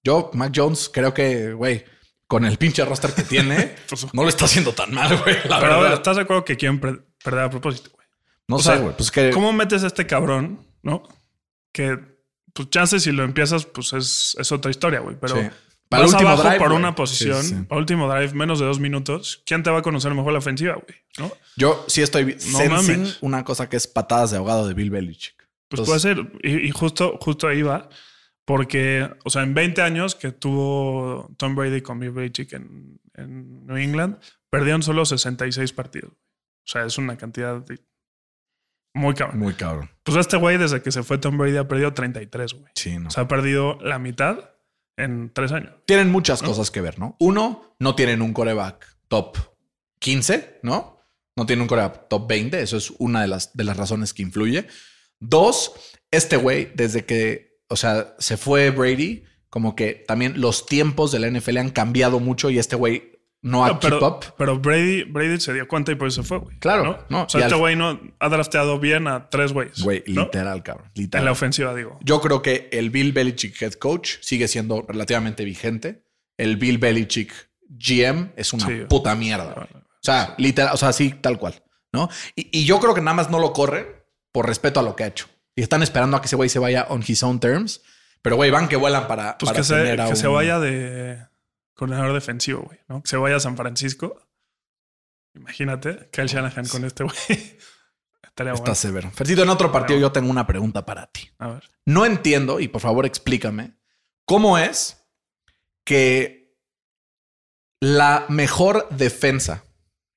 [0.04, 1.82] Yo, Mac Jones, creo que, güey,
[2.26, 5.36] con el pinche roster que tiene, Pues, no lo está haciendo tan mal, güey.
[5.48, 5.94] La pero verdad.
[5.94, 7.90] ¿estás de acuerdo que quieren perder a propósito?
[8.50, 8.94] No o sé, güey.
[8.96, 9.30] Pues que.
[9.30, 11.02] ¿Cómo metes a este cabrón, no?
[11.72, 11.98] Que,
[12.52, 15.16] pues, chances si lo empiezas, pues es, es otra historia, güey.
[15.20, 15.48] Pero Sí.
[15.88, 17.62] para el último último drive, por una posición, Sí, sí.
[17.68, 20.74] para último drive, menos de dos minutos, ¿quién te va a conocer mejor la ofensiva,
[20.74, 20.98] güey?
[21.18, 21.32] ¿No?
[21.56, 23.18] Yo sí estoy No mames.
[23.22, 25.36] una cosa que es patadas de ahogado de Bill Belichick.
[25.68, 26.32] Pues Entonces- puede ser.
[26.42, 27.88] Y, y justo, justo ahí va.
[28.44, 33.64] Porque, o sea, en 20 años que tuvo Tom Brady con Bill Belichick en, en
[33.66, 34.18] New England,
[34.50, 36.12] perdieron solo 66 partidos.
[36.12, 37.78] O sea, es una cantidad de-
[38.94, 39.38] muy cabrón.
[39.38, 39.90] Muy cabrón.
[40.02, 42.72] Pues este güey, desde que se fue Tom Brady, ha perdido 33, güey.
[42.74, 43.08] Sí, no.
[43.08, 44.50] O sea, ha perdido la mitad
[44.96, 45.72] en tres años.
[45.86, 47.16] tienen muchas cosas que ver, ¿no?
[47.18, 49.38] Uno, no tienen un coreback top
[49.98, 51.00] 15, ¿no?
[51.36, 52.60] No tienen un coreback top 20.
[52.60, 54.66] Eso es una de las, de las razones que influye.
[55.18, 55.72] Dos,
[56.10, 61.18] este güey, desde que, o sea, se fue Brady, como que también los tiempos de
[61.18, 63.09] la NFL han cambiado mucho y este güey
[63.42, 64.24] no ha No, keep pero, up.
[64.36, 66.58] pero Brady, Brady se dio cuenta y por eso se fue, güey.
[66.58, 66.98] Claro, ¿no?
[67.08, 69.82] no, O sea, este al- güey no ha drafteado bien a tres güeyes.
[69.82, 70.22] Güey, ¿no?
[70.24, 70.90] literal, cabrón.
[70.94, 71.24] En Literal.
[71.24, 71.98] la ofensiva, digo.
[72.02, 76.04] Yo creo que el Bill Belichick head coach sigue siendo relativamente vigente.
[76.36, 77.32] El Bill Belichick
[77.68, 78.82] GM es una Sí.
[78.88, 79.54] puta mierda.
[79.54, 81.54] O sea, literal, o sea, sí, tal cual,
[81.92, 82.08] ¿no?
[82.34, 83.86] Y, y yo creo que nada más no lo corren
[84.32, 85.26] por respeto a lo que ha hecho.
[85.56, 87.82] Y están esperando a que ese güey se vaya on his own terms.
[88.22, 90.58] Pero, güey, van que vuelan para, Pues para que, se, tener a que se vaya
[90.60, 91.26] de
[91.80, 93.02] coordinador defensivo, güey, ¿no?
[93.02, 94.20] Que se vaya a San Francisco.
[95.34, 97.16] Imagínate, Kyle Shanahan con este güey.
[98.22, 98.74] Estaría Está bueno.
[98.74, 99.10] severo.
[99.12, 101.30] Fercito, en otro partido yo tengo una pregunta para ti.
[101.38, 101.70] A ver.
[101.86, 103.78] No entiendo, y por favor explícame,
[104.26, 105.06] cómo es
[105.86, 106.54] que
[107.80, 109.64] la mejor defensa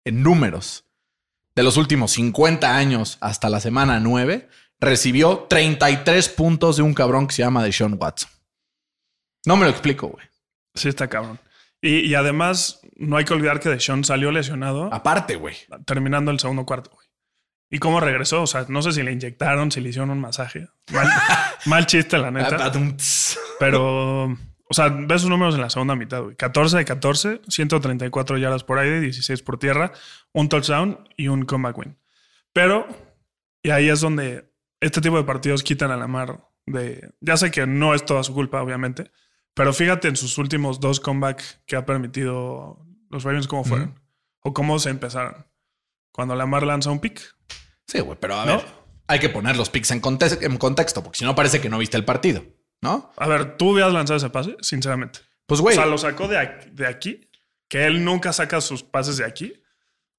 [0.03, 0.83] en números
[1.55, 4.49] de los últimos 50 años hasta la semana 9
[4.81, 8.29] recibió 33 puntos de un cabrón que se llama Deshaun Watson.
[9.45, 10.25] No me lo explico, güey.
[10.75, 11.39] Sí, está cabrón.
[11.83, 15.55] Y, y además, no hay que olvidar que Deshaun salió lesionado Aparte, güey.
[15.85, 17.07] terminando el segundo cuarto, güey.
[17.69, 18.43] ¿Y cómo regresó?
[18.43, 20.69] O sea, no sé si le inyectaron, si le hicieron un masaje.
[20.93, 21.09] Mal,
[21.65, 22.71] mal chiste, la neta.
[23.59, 26.37] Pero, o sea, ves sus números en la segunda mitad, güey.
[26.37, 29.91] 14 de 14, 134 yardas por aire, 16 por tierra,
[30.31, 31.97] un touchdown y un comeback win.
[32.53, 32.87] Pero,
[33.61, 37.11] y ahí es donde este tipo de partidos quitan a la mar de...
[37.19, 39.11] Ya sé que no es toda su culpa, obviamente,
[39.53, 43.99] pero fíjate en sus últimos dos comebacks que ha permitido los Ravens cómo fueron.
[44.41, 45.45] O cómo se empezaron.
[46.11, 47.21] Cuando Lamar lanza un pick.
[47.87, 48.57] Sí, güey, pero a ¿No?
[48.57, 48.65] ver,
[49.07, 50.01] hay que poner los picks en,
[50.41, 52.43] en contexto, porque si no parece que no viste el partido,
[52.81, 53.11] ¿no?
[53.17, 54.55] A ver, ¿tú hubieras lanzado ese pase?
[54.61, 55.19] Sinceramente.
[55.45, 57.29] Pues, O güey, sea, lo sacó de aquí, de aquí,
[57.67, 59.53] que él nunca saca sus pases de aquí.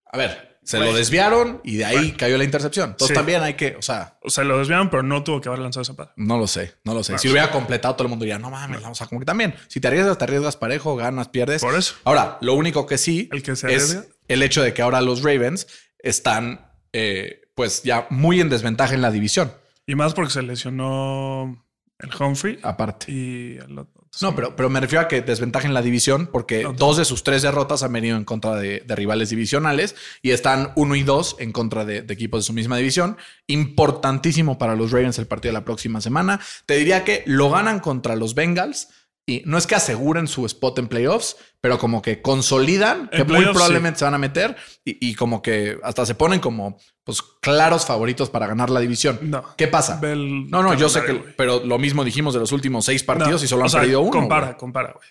[0.07, 0.91] a ver, se Güey.
[0.91, 2.15] lo desviaron y de ahí Bueno.
[2.19, 2.91] cayó la intercepción.
[2.91, 3.15] Entonces Sí.
[3.15, 5.83] también hay que, o sea, O sea, lo desviaron, pero no tuvo que haber lanzado
[5.83, 6.13] ese pase.
[6.17, 7.13] no lo sé, no lo sé.
[7.13, 7.19] Bueno.
[7.21, 9.55] Si lo hubiera completado, todo el mundo diría, no mames, o sea, como que también,
[9.69, 11.61] si te arriesgas, te arriesgas parejo, ganas, pierdes.
[11.63, 11.95] Por eso.
[12.05, 14.05] Ahora, lo único que sí El que se es arriesga.
[14.29, 15.67] el hecho de que ahora los Ravens
[15.99, 19.53] están, eh, pues ya muy en desventaja en la división.
[19.87, 21.65] Y más porque se lesionó
[21.99, 23.13] el Humphrey Aparte.
[23.13, 24.04] y el otro.
[24.23, 27.23] No, pero, pero me refiero a que desventaja en la división porque dos de sus
[27.25, 31.37] tres derrotas han venido en contra de, de rivales divisionales y están uno y dos
[31.39, 33.17] en contra de, de equipos de su misma división.
[33.47, 36.41] Importantísimo para los Ravens el partido de la próxima semana.
[36.67, 38.89] Te diría que lo ganan contra los Bengals
[39.27, 43.45] y no es que aseguren su spot en playoffs, pero como que consolidan que muy
[43.47, 47.87] probablemente se van a meter y, y como que hasta se ponen como pues claros
[47.87, 49.19] favoritos para ganar la división.
[49.23, 49.43] No.
[49.57, 49.99] ¿Qué pasa?
[50.03, 53.45] No, no, yo sé que, pero lo mismo dijimos de los últimos seis partidos No,
[53.45, 54.11] y solo o han sea, perdido uno.
[54.11, 55.09] Compara, compara, güey.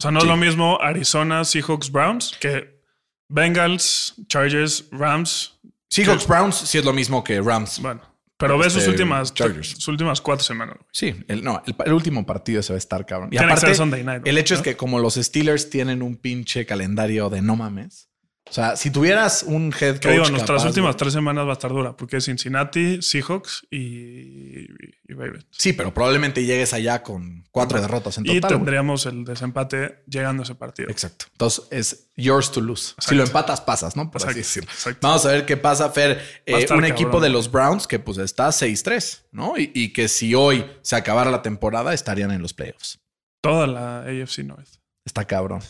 [0.00, 0.26] O sea, no Sí.
[0.26, 2.80] es lo mismo Arizona, Seahawks, Browns que
[3.28, 5.58] Bengals, Chargers, Rams.
[5.90, 7.80] Seahawks Browns sí es lo mismo que Rams.
[7.80, 8.00] Bueno,
[8.36, 9.68] pero ve sus Este, últimas, Chargers.
[9.68, 10.76] sus últimas cuatro semanas.
[10.78, 10.88] güey.
[10.92, 13.28] Sí, el, no, el, el último partido se va a estar cabrón.
[13.32, 14.58] Y aparte, night, el hecho ¿no?
[14.60, 18.10] es que como los Steelers tienen un pinche calendario de no mames.
[18.46, 20.12] O sea, si tuvieras un head coach.
[20.12, 23.66] digo, nuestras capaz, últimas güey- tres semanas va a estar dura porque es Cincinnati, Seahawks
[23.70, 24.66] y, y,
[25.08, 25.46] y Ravens.
[25.50, 28.40] Sí, pero probablemente llegues allá con cuatro derrotas en Y total.
[28.50, 28.58] güey.
[28.58, 30.90] tendríamos el desempate llegando a ese partido.
[30.90, 31.24] Exacto.
[31.32, 32.92] Entonces es yours to lose.
[32.98, 34.10] Si lo empatas, pasas, ¿no?
[34.10, 34.70] Por así decirlo.
[35.00, 36.20] Vamos a ver qué pasa, Fer.
[36.44, 36.84] Eh, un cabrón.
[36.84, 39.56] equipo de los Browns que pues está 6-3, ¿no?
[39.56, 43.00] Y, y que si hoy se acabara la temporada, estarían en los playoffs.
[43.40, 44.68] Toda la AFC North.
[45.04, 45.60] Está cabrón.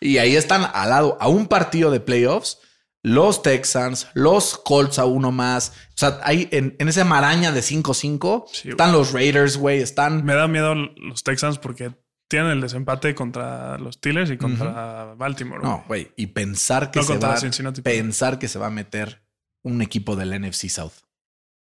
[0.00, 2.58] y ahí están al lado, a un partido de playoffs,
[3.02, 5.72] los Texans, los Colts a uno más.
[5.90, 9.80] O sea, ahí en, en esa maraña de 5-5 Sí, están los Raiders, güey.
[9.80, 10.24] Están.
[10.24, 11.92] Me da miedo los Texans porque
[12.28, 15.62] tienen el desempate contra los Steelers y contra Baltimore.
[15.62, 16.12] No, güey.
[16.16, 17.36] Y pensar que No se va.
[17.38, 17.80] Cincinnati.
[17.82, 19.22] Pensar que se va a meter
[19.62, 20.92] un equipo del NFC South.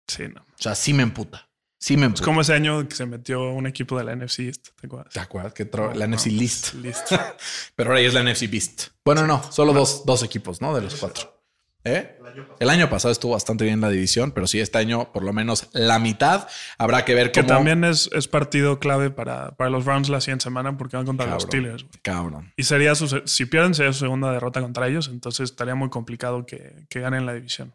[0.08, 0.42] Sí, no.
[0.42, 1.50] O sea, sí me emputa.
[1.82, 4.68] Sí me Es como ese año que se metió un equipo de la NFC East.
[4.80, 5.14] ¿Te acuerdas?
[5.14, 5.54] ¿Te acuerdas?
[5.54, 6.74] Que la No, NFC List.
[6.76, 7.12] List.
[7.76, 8.90] Pero ahora ya es la NFC Beast.
[9.04, 10.76] Bueno, no, solo dos, dos equipos, ¿no?
[10.76, 11.42] De los cuatro.
[11.84, 12.20] ¿Eh?
[12.60, 15.70] El año pasado estuvo bastante bien la división, pero sí, este año por lo menos
[15.74, 16.48] la mitad.
[16.78, 17.56] Habrá que ver Que cómo.
[17.56, 21.26] también es, es partido clave para, para los Browns la siguiente semana porque van contra
[21.26, 21.42] los.
[21.44, 21.82] Steelers.
[21.84, 22.00] güey.
[22.04, 22.54] Cabrón.
[22.56, 25.08] Y sería su, si pierden, sería su segunda derrota contra ellos.
[25.12, 27.74] Entonces estaría muy complicado que, que ganen la división.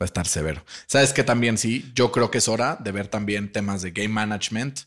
[0.00, 0.62] Va a estar severo.
[0.86, 4.08] Sabes que también sí, yo creo que es hora de ver también temas de game
[4.08, 4.80] management.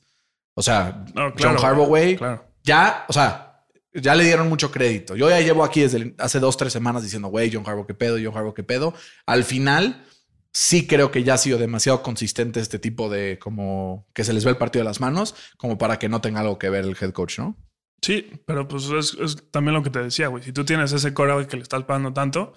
[0.56, 2.46] O sea, No, claro, John Harbaugh, güey, Claro.
[2.64, 5.16] ya, o sea, ya le dieron mucho crédito.
[5.16, 8.18] Yo ya llevo aquí desde hace dos, tres semanas diciendo, güey, John Harbaugh, qué pedo,
[8.24, 8.94] John Harbaugh, qué pedo.
[9.28, 10.04] Al final,
[10.52, 14.44] sí creo que ya ha sido demasiado consistente este tipo de como que se les
[14.46, 16.98] ve el partido de las manos, como para que no tenga algo que ver el
[17.00, 17.56] head coach, ¿no?
[18.02, 20.44] Sí, pero pues es, es también lo que te decía, güey.
[20.44, 22.54] Si tú tienes ese core que le estás pagando tanto,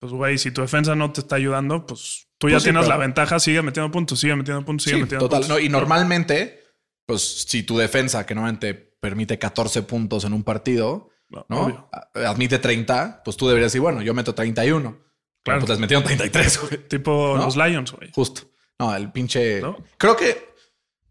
[0.00, 2.82] pues güey, si tu defensa no te está ayudando, pues tú ya Pues sí, tienes
[2.86, 5.40] pero- la ventaja, sigue metiendo puntos, sigue metiendo puntos, sigue Sí, metiendo total.
[5.42, 5.56] puntos.
[5.56, 6.62] No, y normalmente,
[7.06, 11.10] pues si tu defensa, que normalmente permite 14 puntos en un partido,
[11.50, 14.80] No, Admite 30, pues tú deberías decir, bueno, yo meto 31.
[14.92, 15.04] Claro.
[15.44, 15.60] Claro.
[15.60, 16.88] Pues les metieron 33, güey.
[16.88, 17.44] Tipo ¿No?
[17.44, 18.10] los Lions, güey.
[18.14, 18.42] Justo.
[18.78, 19.60] No, el pinche.
[19.98, 20.48] Creo que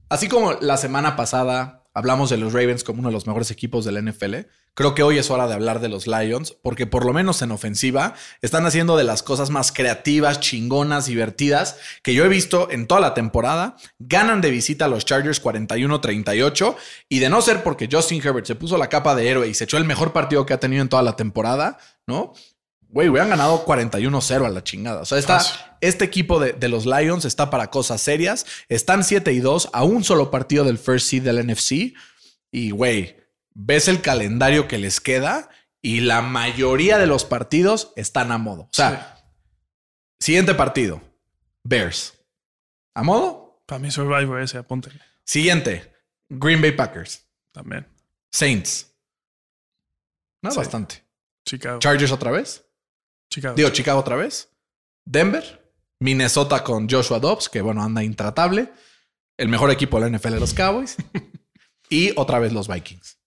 [0.09, 3.83] así como la semana pasada hablamos de los Ravens como uno de los mejores equipos
[3.83, 4.35] del NFL,
[4.75, 7.49] creo que hoy es hora de hablar de los Lions, porque por lo menos en
[7.49, 12.85] ofensiva están haciendo de las cosas más creativas, chingonas, divertidas que yo he visto en
[12.85, 13.77] toda la temporada.
[13.97, 16.75] Ganan de visita a los Chargers 41-38
[17.09, 19.63] y de no ser porque Justin Herbert se puso la capa de héroe y se
[19.63, 22.33] echó el mejor partido que ha tenido en toda la temporada, ¿no?
[22.89, 25.01] Güey, hubieran ganado 41-0 a la chingada.
[25.01, 25.59] O sea, está, Fácil.
[25.81, 28.45] este equipo de, de los Lions está para cosas serias.
[28.69, 31.93] Están 7 y 2 a un solo partido del first seed del NFC.
[32.51, 33.17] Y, güey,
[33.53, 35.49] ves el calendario que les queda
[35.81, 38.63] y la mayoría de los partidos están a modo.
[38.63, 39.21] O sea,
[40.19, 41.01] siguiente partido,
[41.63, 42.13] Bears.
[42.95, 43.61] ¿A modo?
[43.65, 45.01] Para mí Survivor ese, apúntenle.
[45.25, 45.93] Siguiente,
[46.29, 47.25] Green Bay Packers.
[47.51, 47.85] También.
[48.31, 48.87] Saints.
[50.41, 50.57] No, Sí.
[50.57, 51.03] bastante.
[51.45, 51.79] Chicago.
[51.79, 52.63] Chargers otra vez.
[53.29, 53.55] Chicago.
[53.55, 54.49] Digo, Chicago otra vez.
[55.05, 55.63] Denver.
[55.99, 58.71] Minnesota con Joshua Dobbs, que bueno, anda intratable.
[59.37, 60.95] El mejor equipo de la NFL de los Cowboys.
[61.89, 63.17] y otra vez los Vikings.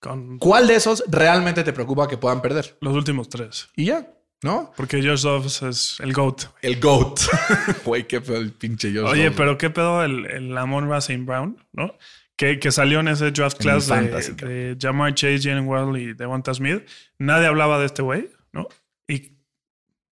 [0.00, 2.76] Con ¿Cuál de esos realmente te preocupa que puedan perder?
[2.80, 3.68] los últimos tres.
[3.74, 4.06] Y ya,
[4.42, 4.72] ¿no?
[4.76, 6.42] Porque Josh Dobbs es el GOAT.
[6.62, 7.20] El GOAT.
[7.84, 9.36] Güey, qué feo el pinche Josh Oye, Dobbs.
[9.36, 11.96] pero qué pedo el, el Amon Racing Brown, ¿no?
[12.36, 14.04] Que, que salió en ese draft class de,
[14.46, 16.82] de Jamar Chase, Jalen Ward y Devonta Smith.
[17.18, 18.68] Nadie hablaba de este güey, ¿no?
[19.08, 19.38] Y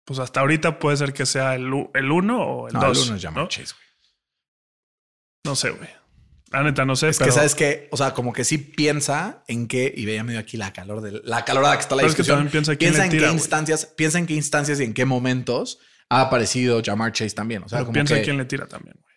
[0.04, 3.06] pues hasta ahorita puede ser que sea el, el uno o el No, el dos.
[3.06, 3.48] uno es Jamar ¿no?
[3.48, 3.88] Chase, güey.
[5.44, 5.88] No sé, güey.
[6.50, 7.08] La neta, no sé.
[7.08, 10.40] Es que sabes que, o sea, como que sí piensa en qué, y veía medio
[10.40, 12.98] aquí la calor de la calorada que está la Pero es que piensa quién piensa
[12.98, 16.82] le en tira, qué instancias, piensa en qué instancias y en qué momentos ha aparecido
[16.84, 17.62] Jamar Chase también.
[17.62, 19.14] O sea, Pero como piensa que, quién le tira también, güey.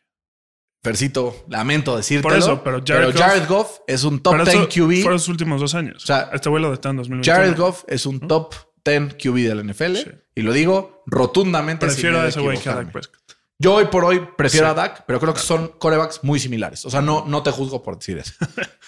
[0.84, 2.22] Percito, lamento decirte.
[2.22, 4.94] Por eso, pero Jared Jared, Goff, es un top Pero 10 eso QB.
[4.96, 6.04] Fueron los últimos dos años.
[6.04, 7.36] O sea, este vuelo está en 2021.
[7.36, 8.54] Jared Goff es un top
[8.86, 9.96] 10 QB de la NFL.
[9.96, 10.12] Sí.
[10.36, 11.86] Y lo digo rotundamente.
[11.86, 12.76] Prefiero a ese güey que a.
[12.76, 13.22] Dak Prescott.
[13.60, 14.72] Yo hoy por hoy prefiero Sí.
[14.72, 16.86] a Dak, pero creo que son corebacks muy similares.
[16.86, 18.34] O sea, no, no te juzgo por decir eso.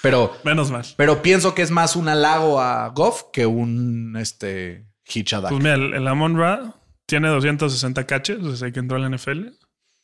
[0.01, 0.83] Pero, Menos mal.
[0.97, 5.51] pero pienso que es más un halago a Goff que un este, hitch a Dak.
[5.51, 9.49] Pues mira, el, el Amon Ra tiene 260 catches desde que entró a la NFL.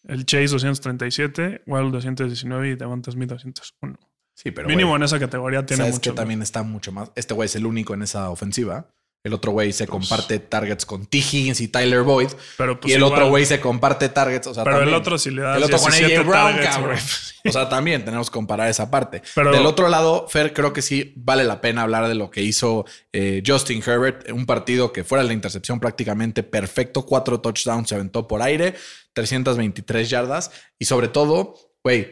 [0.07, 3.99] El Chase 237, Wild 219 y Devonta Smith 201.
[4.33, 6.11] sí, pero Mínimo en esa categoría tiene sabes mucho.
[6.11, 7.11] que también está mucho más.
[7.15, 8.87] Este güey es el único en esa ofensiva.
[9.23, 11.19] El otro güey se comparte targets con T.
[11.19, 12.29] Higgins y Tyler Boyd.
[12.57, 14.47] Pero pues y el igual- otro güey se comparte targets.
[14.47, 14.99] O sea, Pero el también.
[14.99, 16.97] otro si le das El otro con 17 AJ Brown, cabrón.
[17.43, 19.21] O sea, también tenemos que comparar esa parte.
[19.33, 22.41] Pero- Del otro lado, Fer, creo que sí vale la pena hablar de lo que
[22.43, 24.29] hizo eh, Justin Herbert.
[24.31, 27.03] Un partido que fuera la intercepción prácticamente perfecto.
[27.05, 28.75] Cuatro touchdowns se aventó por aire,
[29.13, 30.51] 323 yardas.
[30.79, 32.11] Y sobre todo, güey,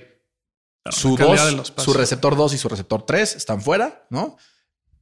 [0.89, 4.38] su, dos, su receptor 2 y su receptor 3 están fuera, ¿no?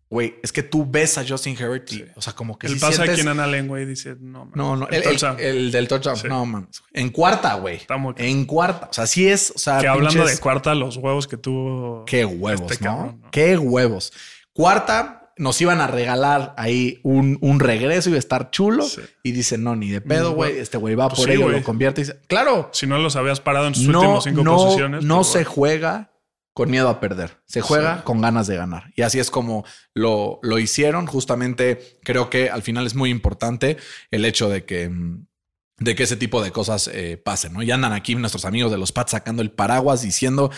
[0.10, 2.80] Güey, es que tú ves a Justin Herbert y, o sea, como que El sí
[2.80, 4.52] pasa sientes- aquí en Allen, güey, dice, no, man.
[4.56, 6.16] no, no, El el, el- del touchdown.
[6.16, 6.28] Sí.
[6.30, 6.82] No, mames.
[6.94, 7.82] En cuarta, güey.
[8.16, 8.88] En cuarta.
[8.90, 9.52] O sea, sí es.
[9.54, 12.06] O sea, que hablando de cuarta, los huevos que tuvo.
[12.06, 12.90] Qué huevos, este ¿no?
[12.96, 13.32] cabrón, ¿no?
[13.32, 14.14] Qué huevos.
[14.54, 18.84] Cuarta, nos iban a regalar ahí un, un regreso, iba a estar chulo.
[18.86, 19.02] Sí.
[19.24, 20.58] Y dicen, no, ni de pedo, Ni güey.
[20.58, 21.58] Este güey va Pues por ello, güey.
[21.60, 24.44] lo convierte y dice, claro, Si no los habías parado en sus no, últimos cinco
[24.44, 25.04] no, posiciones.
[25.04, 26.12] no pues, se juega
[26.58, 27.38] con miedo a perder.
[27.46, 28.02] Se juega Sí.
[28.04, 28.92] con ganas de ganar.
[28.96, 31.06] Y así es como lo, lo hicieron.
[31.06, 33.78] Justamente creo que al final es muy importante
[34.10, 35.28] el hecho de que, mm,
[35.78, 37.62] de que ese tipo de cosas eh, pasen, ¿no?
[37.62, 40.50] Y andan aquí nuestros amigos de los Pats sacando el paraguas diciendo...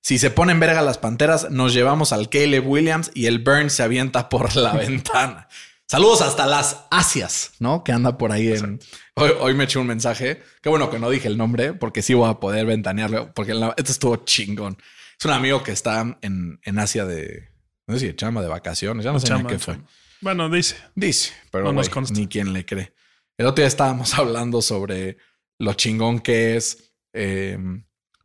[0.00, 3.82] Si se ponen verga las panteras, nos llevamos al Caleb Williams y el Burns se
[3.82, 5.48] avienta por la ventana.
[5.88, 7.82] Saludos hasta las Asias, ¿no?
[7.82, 8.78] Que anda por ahí en.
[9.16, 10.40] Hoy, hoy me eché un mensaje.
[10.62, 13.74] Qué bueno que no dije el nombre, porque sí voy a poder ventanearlo, porque la-
[13.76, 14.78] esto estuvo chingón.
[15.18, 17.48] Es un amigo que está en, en Asia de.
[17.86, 19.74] No sé si de chama de vacaciones, ya no sé ni Chamba, qué fue.
[19.74, 19.90] chamba.
[20.20, 20.76] Bueno, dice.
[20.94, 22.18] Dice, pero No nos consta.
[22.18, 22.92] ni quien le cree.
[23.36, 25.16] El otro día estábamos hablando sobre
[25.58, 27.58] lo chingón que es, eh,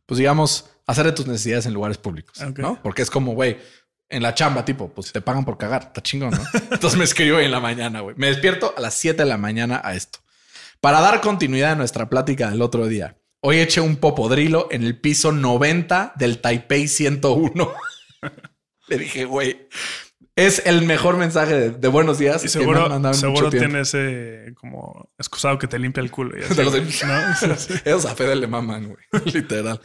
[0.06, 2.38] pues digamos, hacer de tus necesidades en lugares públicos.
[2.58, 2.80] ¿no?
[2.82, 3.58] Porque es como, güey,
[4.08, 6.42] en la chamba, tipo, pues te pagan por cagar, está chingón, ¿no?
[6.70, 8.14] Entonces me escribo en la mañana, güey.
[8.18, 10.20] Me despierto a las 7 de la mañana a esto.
[10.80, 14.98] Para dar continuidad a nuestra plática del otro día, hoy eché un popodrilo en el
[14.98, 17.72] piso 90 del Taipei 101.
[18.88, 19.68] Le dije, güey,
[20.34, 23.80] es el mejor mensaje de, de buenos días Y que me han seguro, seguro tiene
[23.80, 26.38] ese como excusado que te limpia el culo.
[26.38, 26.58] Y así,
[27.06, 27.34] ¿no?
[27.56, 27.74] Sí, sí.
[27.84, 29.24] Esos a Fede le maman, güey.
[29.26, 29.78] Literal.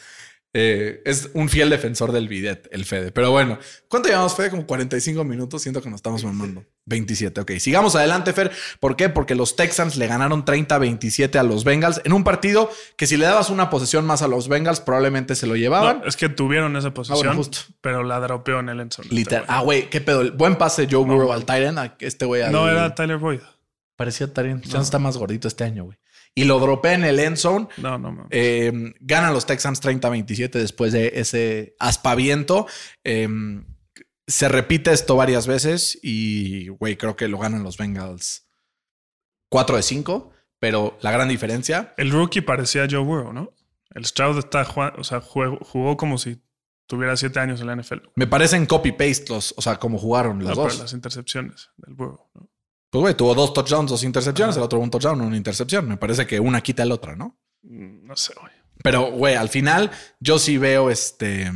[0.52, 3.12] Eh, es un fiel defensor del bidet, el Fede.
[3.12, 4.50] Pero bueno, ¿cuánto llevamos, Fede?
[4.50, 5.62] Como 45 minutos.
[5.62, 6.66] Siento que nos estamos mamando.
[6.88, 7.42] 27.
[7.42, 8.50] Ok, sigamos adelante, Fer.
[8.80, 9.10] ¿Por qué?
[9.10, 13.26] Porque los Texans le ganaron 30-27 a los Bengals en un partido que si le
[13.26, 16.00] dabas una posesión más a los Bengals, probablemente se lo llevaban.
[16.00, 17.60] No, es que tuvieron esa posición, Ah, bueno, justo.
[17.82, 19.08] pero la dropeó en el endzone.
[19.12, 19.44] Literal.
[19.44, 20.22] Este Ah, güey, qué pedo.
[20.22, 21.94] El buen pase Joe Burrow al Tyrant.
[22.00, 22.48] Este güey güey.
[22.48, 23.42] al- No, era Tyler Boyd.
[23.96, 24.66] Parecía Tyrant.
[24.66, 25.99] Ya no está más gordito este año, güey.
[26.36, 27.68] Y lo dropea en el end zone.
[27.78, 28.28] No, no, mames.
[28.32, 32.68] Eh, ganan los Texans 30-27 después de ese aspaviento.
[33.04, 33.28] Eh,
[34.28, 38.48] se repite esto varias veces y, güey, creo que lo ganan los Bengals
[39.50, 43.52] 4 de 5, pero la gran diferencia, El rookie parecía Joe Burrow, ¿no?
[43.96, 46.40] El Stroud está o sea, jugó, jugó como si
[46.86, 47.98] tuviera siete años en la NFL.
[48.16, 50.80] me parecen copy-paste los, o sea, como jugaron los No, pero dos.
[50.80, 52.30] las intercepciones del Burrow.
[52.36, 52.50] ¿no?
[52.90, 54.62] Pues, güey, tuvo dos touchdowns, dos intercepciones, Ajá.
[54.62, 55.88] el otro un touchdown, una intercepción.
[55.88, 57.38] Me parece que una quita la otra, ¿no?
[57.64, 58.52] Mm, No sé, güey.
[58.84, 61.52] Pero, güey, al final yo sí veo este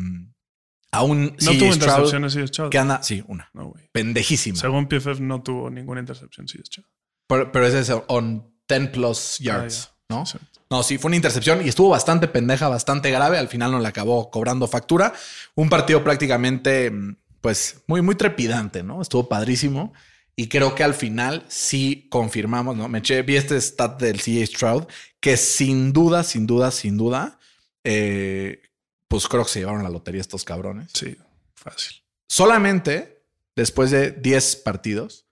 [0.91, 2.69] a un No tuvo intercepciones, Stroud.
[2.69, 3.89] que anda, sí, una, No, güey.
[3.91, 4.57] pendejísima.
[4.59, 6.85] Según PFF no tuvo ninguna intercepción, sí, es Stroud.
[7.27, 10.15] Pero, pero ese es on 10 plus yards, Ah, ya.
[10.17, 10.25] ¿no?
[10.25, 10.37] Sí.
[10.69, 13.37] No, sí, fue una intercepción y estuvo bastante pendeja, bastante grave.
[13.37, 15.13] Al final no le acabó cobrando factura.
[15.55, 19.01] Un partido prácticamente, mm, pues, muy, muy trepidante, ¿no?
[19.01, 19.93] Estuvo padrísimo.
[20.35, 22.87] Y creo que al final sí confirmamos, ¿no?
[22.87, 24.83] Me eché, vi este stat del CJ Stroud,
[25.19, 27.39] que sin duda, sin duda, sin duda,
[27.83, 28.61] eh,
[29.07, 30.91] pues creo que se llevaron la lotería estos cabrones.
[30.93, 31.15] Sí,
[31.53, 32.03] fácil.
[32.27, 33.23] Solamente
[33.55, 35.27] después de 10 partidos,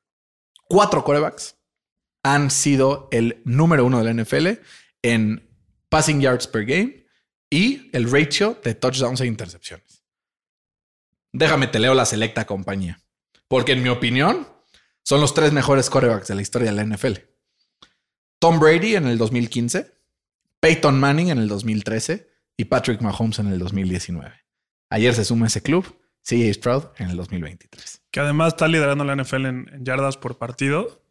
[0.68, 1.56] cuatro corebacks
[2.24, 4.48] han sido el número uno de la NFL
[5.02, 5.50] en
[5.90, 7.08] passing yards per game
[7.50, 10.04] y el ratio de touchdowns e intercepciones.
[11.34, 13.02] Déjame te leo la selecta compañía,
[13.48, 14.48] porque en mi opinión
[15.04, 17.14] son los tres mejores corebacks de la historia de la NFL.
[18.40, 19.92] Tom Brady en el 2015,
[20.60, 24.32] Peyton Manning en el 2013 y Patrick Mahomes en el 2019.
[24.90, 25.86] Ayer se suma ese club,
[26.24, 28.04] CJ Stroud, en el 2023.
[28.12, 31.02] Que además está liderando la NFL en, en yardas por partido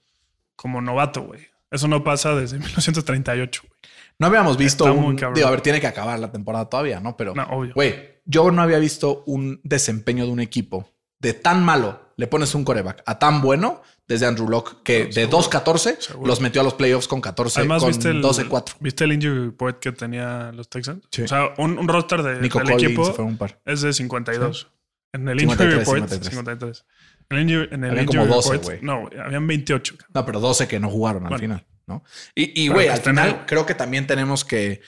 [0.57, 1.47] como novato, güey.
[1.71, 3.81] Eso no pasa desde 1938, güey.
[4.19, 5.17] No habíamos visto Está un...
[5.17, 7.17] Digo, a ver, tiene que acabar la temporada todavía, ¿no?
[7.17, 12.10] Pero, No, güey, yo no había visto un desempeño de un equipo de tan malo,
[12.21, 16.27] le pones un coreback, a tan bueno, desde Andrew Locke, que de 2-14 Seguro.
[16.29, 18.75] los metió a los playoffs con 14, Además, con ¿viste el, 12-4.
[18.79, 21.03] ¿viste el injury report que tenía los Texans?
[21.11, 21.23] Sí.
[21.23, 23.59] O sea, un, un roster de, Nico del Collins equipo un par.
[23.65, 24.69] es de 52.
[25.15, 26.31] En el 53, injury report, 53.
[26.31, 26.85] 53.
[27.31, 29.97] En el injury, en el Habían como injury 12, report, no, habían 28.
[29.97, 30.13] cabrón.
[30.15, 31.41] No, pero 12 que no jugaron al Bueno.
[31.41, 32.05] final, ¿no?
[32.35, 34.83] Y, güey, al final creo que también tenemos que,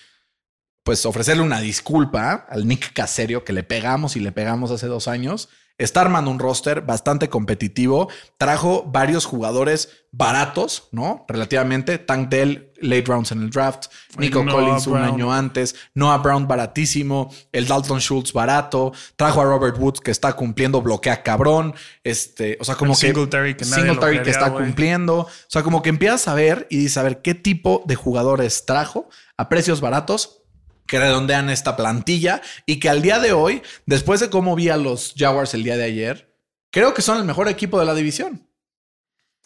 [0.83, 5.09] pues, ofrecerle una disculpa al Nick Caserio que le pegamos y le pegamos hace dos
[5.09, 5.49] años.
[5.79, 8.09] Está armando un roster bastante competitivo.
[8.39, 11.25] Trajo varios jugadores baratos, ¿no?
[11.27, 11.99] Relativamente.
[11.99, 13.87] Tank Dell, late rounds en el draft.
[14.19, 15.75] Nico Noah Collins un año antes.
[15.95, 17.33] Noah Brown baratísimo.
[17.51, 18.93] El Dalton Schultz barato.
[19.17, 21.75] Trajo a Robert Woods que está cumpliendo, bloquea cabrón.
[22.05, 25.21] Este, o sea, como El que Singletary que nadie Singletary que está cumpliendo.
[25.21, 28.67] O sea, como que empiezas a ver y dices a ver qué tipo de jugadores
[28.67, 30.42] trajo a precios baratos
[30.93, 34.77] que redondean esta plantilla y que al día de hoy, después de cómo vi a
[34.77, 36.37] los Jaguars el día de ayer,
[36.71, 38.47] creo que son el mejor equipo de la división.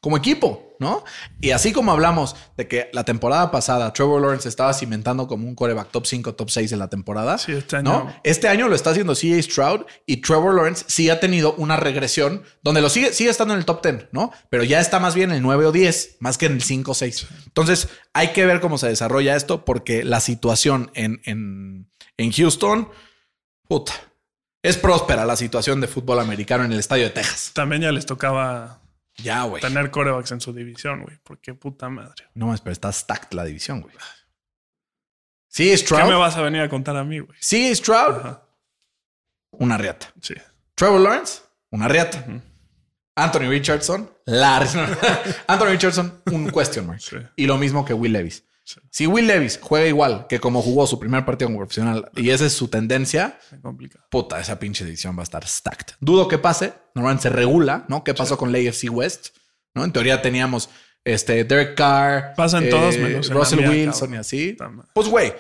[0.07, 1.03] Como equipo, ¿no?
[1.41, 5.57] Y así como hablamos de que la temporada pasada Trevor Lawrence estaba cimentando como un
[5.57, 7.39] coreback top 5, top 6 de la temporada.
[7.39, 8.03] Sí, este ¿no?
[8.03, 11.77] año- Este año lo está haciendo CJ Stroud y Trevor Lawrence sí ha tenido una
[11.77, 14.31] regresión donde lo sigue, sigue estando en el top 10, ¿no?
[14.49, 16.93] Pero ya está más bien en el 9 o 10, más que en el 5
[16.93, 17.27] o 6.
[17.47, 22.89] Entonces hay que ver cómo se desarrolla esto porque la situación en, en, en Houston,
[23.67, 23.93] puta,
[24.63, 27.51] es próspera la situación de fútbol americano en el estadio de Texas.
[27.55, 28.83] También ya les tocaba
[29.19, 29.61] Ya, güey.
[29.63, 31.19] tener corebacks en su división, güey.
[31.23, 32.25] Porque puta madre.
[32.35, 33.95] No, pero está stacked la división, güey.
[35.49, 36.09] Sí, ¿Qué Stroud.
[36.09, 37.39] me vas a venir a contar a mí, güey?
[37.41, 38.17] Sí, Stroud.
[38.17, 38.43] Ajá.
[39.53, 40.13] Una riata.
[40.21, 40.35] Sí.
[40.75, 42.25] Trevor Lawrence, una riata.
[43.15, 44.59] Anthony Richardson, la
[45.47, 47.01] Anthony Richardson, un question mark.
[47.01, 47.17] Sí.
[47.37, 48.45] Y lo mismo que Will Levis.
[48.67, 48.81] Sí.
[48.91, 52.47] Si Will Levis juega igual que como jugó su primer partido como profesional y esa
[52.47, 53.39] es su tendencia,
[54.11, 55.95] puta, esa pinche edición va a estar stacked.
[56.01, 56.73] Dudo que pase.
[56.95, 58.03] Normalmente se regula, ¿no?
[58.03, 59.29] ¿Qué pasó con la AFC West?
[59.73, 59.85] ¿No?
[59.85, 60.69] En teoría teníamos
[61.05, 64.15] este Derek Carr, Pasan todos menos Russell mía, Wilson cabrón.
[64.15, 64.57] y así.
[64.95, 65.33] Pues güey,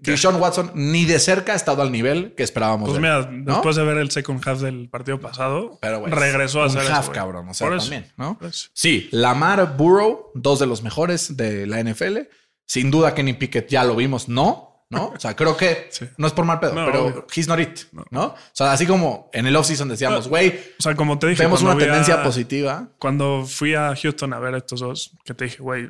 [0.00, 2.88] Deshaun Watson ni de cerca ha estado al nivel que esperábamos.
[2.88, 3.54] Pues mira, ¿no?
[3.54, 7.08] después de ver el second half del partido pasado, Pero, regresó a un hacer half,
[7.08, 7.48] cabrón.
[7.48, 7.90] O sea, Por eso.
[7.90, 8.38] también, ¿no?
[8.72, 12.18] Sí, Lamar Burrow, dos de los mejores de la NFL.
[12.68, 15.06] Sin duda, Kenny Pickett ya lo vimos, no, ¿no?
[15.08, 16.06] O sea, creo que Sí.
[16.18, 17.26] no es por mal pedo, No, pero obvio.
[17.34, 18.24] he's not it, ¿no?
[18.26, 21.60] O sea, así como en el offseason decíamos, güey, O sea, como te dije, vemos
[21.62, 22.88] cuando una vi a- tendencia positiva.
[22.98, 25.88] Cuando fui a Houston a ver a estos dos, que te dije, güey,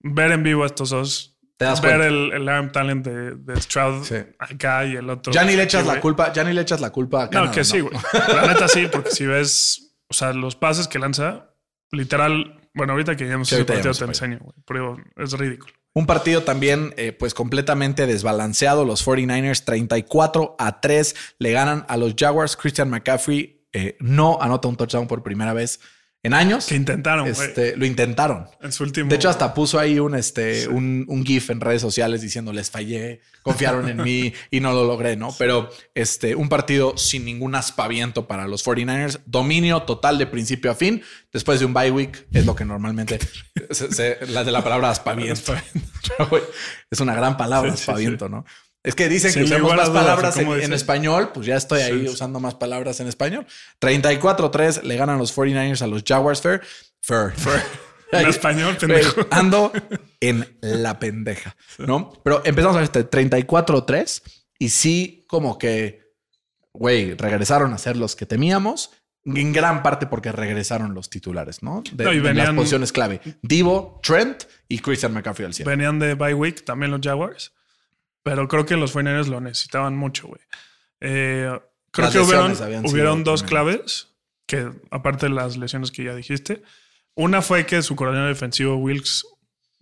[0.00, 3.60] ver en vivo a estos dos, Te das ver el, el arm talent de, de
[3.60, 4.16] Stroud Sí.
[4.38, 5.32] acá y el otro.
[5.32, 7.52] Ya ni le echas la culpa, ya ni le echas la culpa a No, Canadá,
[7.52, 7.94] que sí, güey.
[8.28, 11.50] La neta sí, porque si ves, o sea, los pases que lanza,
[11.92, 14.54] literal, bueno, ahorita que lleguemos Sí, a ese ahorita partido te enseño, güey.
[14.66, 15.72] Pero es ridículo.
[15.96, 18.84] Un partido también, eh, pues completamente desbalanceado.
[18.84, 22.56] Los 49ers 34 a 3 le ganan a los Jaguars.
[22.56, 25.78] Christian McCaffrey eh, no anota un touchdown por primera vez
[26.24, 26.66] en años.
[26.66, 27.28] Que intentaron.
[27.28, 28.46] Este, lo intentaron.
[28.62, 29.08] En su último.
[29.10, 32.70] De hecho, hasta puso ahí un, este, un, un GIF en redes sociales diciendo les
[32.70, 35.34] fallé, confiaron en mí y no lo logré, ¿no?
[35.38, 40.74] Pero este, un partido sin ningún aspaviento para los 49ers, dominio total de principio a
[40.74, 41.02] fin.
[41.30, 43.18] Después de un bye week, es lo que normalmente
[43.70, 45.54] se, se- la de la palabra aspaviento.
[46.18, 46.42] Pero,
[46.90, 48.44] es una gran palabra, sí, aspaviento, ¿no?
[48.84, 52.38] Es que dicen que usamos más palabras en, español, pues ya estoy ahí Sí, usando
[52.38, 53.46] más palabras en español.
[53.80, 56.60] 34-3 le ganan los 49ers a los Jaguars Fair.
[57.00, 57.32] Fair.
[58.12, 59.26] En español, pendejo.
[59.30, 59.72] Ando
[60.20, 62.12] en la pendeja, ¿no?
[62.22, 64.22] Pero empezamos a ver este 34-3
[64.58, 66.12] y sí, como que,
[66.72, 68.90] güey, regresaron a ser los que temíamos.
[69.24, 71.82] En gran parte porque regresaron los titulares, ¿no?
[71.92, 73.20] De, No, y de las posiciones clave.
[73.42, 75.66] Divo, Trent y Christian McCaffrey al 100.
[75.66, 77.52] Venían de bye week también los Jaguars.
[78.24, 80.40] Pero creo que los 49ers lo necesitaban mucho, güey.
[81.00, 81.48] Eh,
[81.92, 82.52] creo Las que hubieron,
[82.86, 83.42] hubieron dos tremendas.
[83.42, 84.08] claves
[84.46, 86.62] que, aparte de las lesiones que ya dijiste,
[87.14, 89.24] una fue que su coordinador defensivo Wilkes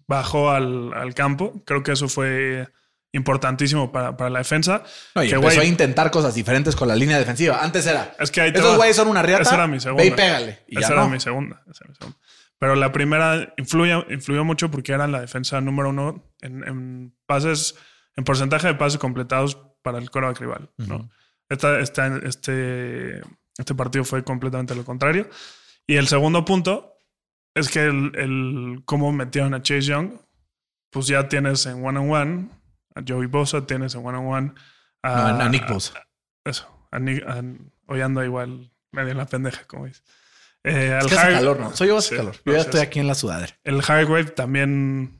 [0.07, 1.62] bajó al, al campo.
[1.64, 2.68] Creo que eso fue
[3.12, 4.82] importantísimo para, para la defensa.
[5.14, 7.62] No, y que, empezó güey, a intentar cosas diferentes con la línea defensiva.
[7.62, 10.03] Antes era, Es que ahí esos güeyes son una riata, Esa era mi segunda.
[10.03, 10.59] ve y pégale.
[10.66, 11.11] Y esa era no.
[11.11, 11.62] mi segunda.
[11.70, 12.18] esa era mi segunda.
[12.59, 17.74] Pero la primera influye, influyó mucho porque era la defensa número uno en, en pases,
[18.16, 20.70] en porcentaje de pases completados para el coreback rival.
[20.78, 21.08] ¿no?
[21.48, 23.20] Esta- esta- este,
[23.58, 25.28] este partido fue completamente lo contrario.
[25.86, 26.94] Y el segundo punto
[27.54, 30.12] es que el, el cómo metieron a Chase Young,
[30.90, 32.48] pues ya tienes en one on one
[32.94, 34.46] a Joey Bosa, tienes en one on one
[35.02, 35.94] No, a, a Nick Bosa.
[36.44, 37.42] eso, a Nick- a-
[37.92, 40.04] hoy ando igual medio en la pendeja, como dices.
[40.64, 41.74] Eh, Es que hace calor, ¿no?
[41.74, 42.36] Soy yo hace Sí, calor.
[42.44, 43.52] no, Yo ya sí, estoy aquí en la sudadera.
[43.64, 45.18] El Hargrave también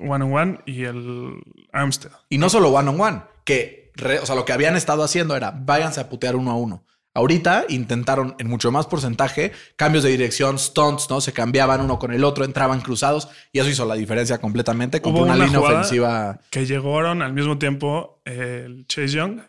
[0.00, 1.34] one on one y el
[1.72, 2.12] Armstead.
[2.28, 5.36] Y no solo one on one, que, re- o sea, lo que habían estado haciendo
[5.36, 6.84] era váyanse a putear uno a uno.
[7.12, 11.20] Ahorita intentaron en mucho más porcentaje cambios de dirección, stunts, ¿no?
[11.20, 15.22] Se cambiaban uno con el otro, entraban cruzados y eso hizo la diferencia completamente Hubo
[15.24, 16.38] una, una línea ofensiva.
[16.50, 19.40] Que llegaron al mismo tiempo el Chase Young,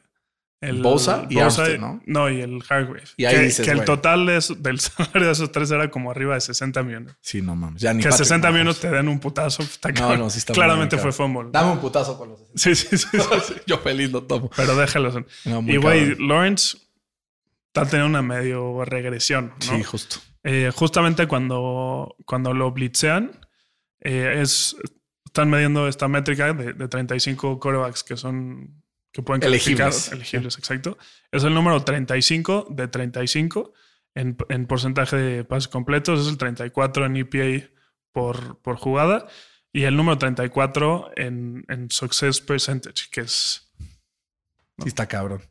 [0.61, 2.01] el Bosa y Armstead, ¿no?
[2.05, 3.03] No, y el Hargrave.
[3.17, 5.89] Y ahí que, dices, que el total de eso- del salario de esos tres era
[5.89, 7.15] como arriba de 60 millones.
[7.19, 7.81] Sí, no mames.
[7.81, 8.59] Ya ni Que Patrick 60 Mahomes.
[8.61, 9.63] millones te den un putazo.
[9.63, 11.49] está No, no, sí está Claramente fue fumble.
[11.51, 12.57] Dame un putazo con los 60.
[12.59, 13.07] Sí, sí, sí.
[13.19, 13.53] sí, sí.
[13.65, 14.49] Yo feliz lo tomo.
[14.55, 15.15] Pero déjalos.
[15.45, 16.15] No, y güey.
[16.19, 16.77] Lawrence
[17.67, 19.53] está teniendo una medio regresión.
[19.67, 19.75] ¿no?
[19.77, 20.17] Sí, justo.
[20.43, 23.31] Eh, justamente cuando, cuando lo blitzean,
[23.99, 24.75] eh, es,
[25.25, 28.80] están midiendo esta métrica de, de 35 corebacks que son
[29.11, 29.87] que pueden calificar.
[29.89, 30.11] Elegibles.
[30.11, 30.97] Elegibles, exacto.
[31.31, 33.73] Es el número 35 de 35
[34.15, 36.21] en, en porcentaje de pases completos.
[36.21, 37.69] Es el 34 en EPA
[38.11, 39.27] por, por jugada.
[39.73, 43.71] Y el número 34 en, en success percentage, que es.
[44.79, 45.41] Sí, está cabrón.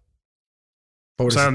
[1.17, 1.53] O sea,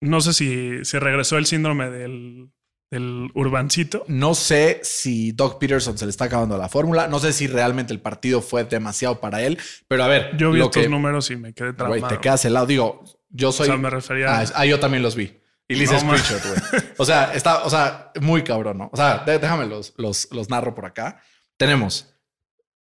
[0.00, 2.50] no sé si, si regresó el síndrome del,
[2.90, 4.04] del urbancito.
[4.08, 7.08] No sé si Doc Peterson se le está acabando la fórmula.
[7.08, 9.58] No sé si realmente el partido fue demasiado para él.
[9.88, 12.08] Pero a ver, Yo vi estos que, números y me quedé güey, traumado.
[12.08, 12.66] te quedas helado.
[12.66, 13.66] Digo, yo o soy.
[13.66, 15.40] sea, me refería Ah, ah, yo también los vi.
[15.68, 16.82] Y le screenshot, güey.
[16.96, 18.88] O sea, está, o sea, muy cabrón, ¿no?
[18.92, 21.20] O sea, déjame los, los, los narro por acá.
[21.56, 22.14] Tenemos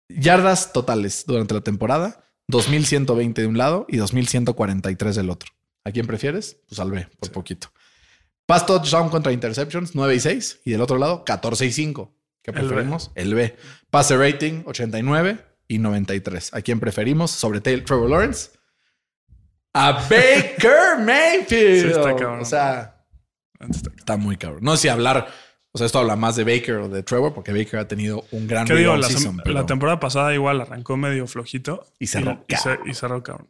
[0.07, 5.49] yardas totales durante la temporada, 2120 de un lado y 2143 del otro.
[5.83, 6.57] ¿A quién prefieres?
[6.67, 7.71] Pues al B, por poquito.
[8.50, 10.62] Pass touchdown contra interceptions, 9 y 6.
[10.66, 12.12] Y del otro lado, 14 y 5.
[12.41, 12.68] ¿Qué El B.
[12.68, 13.12] preferimos?
[13.14, 13.56] El B.
[13.91, 15.38] Pase rating, 89
[15.68, 16.56] y 93.
[16.56, 17.30] ¿A quién preferimos?
[17.30, 18.50] Sobre Taylor- Trevor Lawrence.
[19.74, 21.82] A Baker Mayfield.
[21.82, 22.39] Sí, está cabrón.
[22.41, 23.06] O sea,
[23.95, 24.64] está muy cabrón.
[24.64, 25.28] No sé si hablar,
[25.72, 28.47] o sea, esto habla más de Baker o de Trevor, porque Baker ha tenido un
[28.47, 28.95] gran ¿Qué digo?
[28.97, 31.86] La, sem- season, pero la temporada pasada igual arrancó medio flojito.
[32.00, 32.80] Y cerró Y, cabrón.
[32.84, 33.47] ce- y cerró cabrón.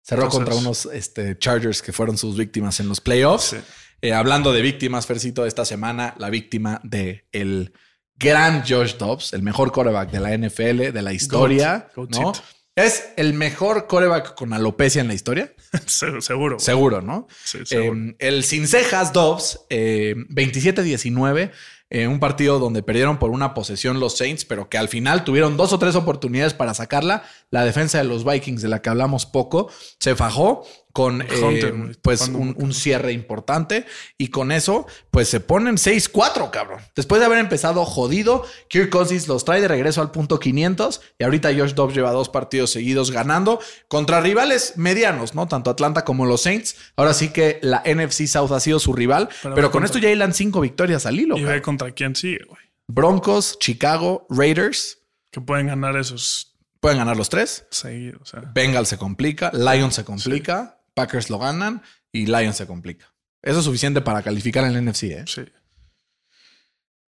[0.00, 3.44] cerró entonces- contra unos este, Chargers que fueron sus víctimas en los playoffs.
[3.50, 3.56] Sí.
[4.00, 7.72] Eh, hablando de víctimas, Fercito, esta semana la víctima de el
[8.16, 12.10] gran Josh Dobbs, el mejor quarterback de la NFL, de la historia, Goat.
[12.16, 12.32] ¿no?
[12.76, 15.52] Es el mejor quarterback con alopecia en la historia,
[15.86, 16.60] Se- seguro.
[16.60, 17.26] seguro, ¿no?
[17.44, 17.98] Sí, seguro.
[18.10, 21.50] Eh, el sin cejas Dobbs, eh, 27-19,
[21.90, 25.56] eh, un partido donde perdieron por una posesión los Saints, pero que al final tuvieron
[25.56, 27.24] dos o tres oportunidades para sacarla.
[27.50, 30.64] La defensa de los Vikings, de la que hablamos poco, se fajó
[30.98, 33.86] con eh, Hunter, pues un, cierre importante
[34.16, 36.80] y con eso pues se ponen 6-4, cabrón.
[36.96, 41.22] Después de haber empezado jodido, Kirk Cousins los trae de regreso al punto 500 y
[41.22, 45.46] ahorita Josh Dobbs lleva dos partidos seguidos ganando contra rivales medianos, ¿no?
[45.46, 46.74] Tanto Atlanta como los Saints.
[46.96, 50.10] Ahora sí que la NFC South ha sido su rival, pero, con contra- esto ya
[50.10, 51.38] hilan cinco victorias al hilo.
[51.38, 52.60] y ve contra quién sigue, güey.
[52.88, 54.98] Broncos, Chicago, Raiders.
[55.30, 57.66] Que pueden ganar esos Pueden ganar los tres.
[57.70, 61.82] O sea, Bengals se complica, Lions se complica, Packers lo ganan
[62.12, 63.06] y Lions se complica.
[63.42, 65.24] Eso es suficiente para calificar en el NFC, ¿eh?
[65.26, 65.42] sí.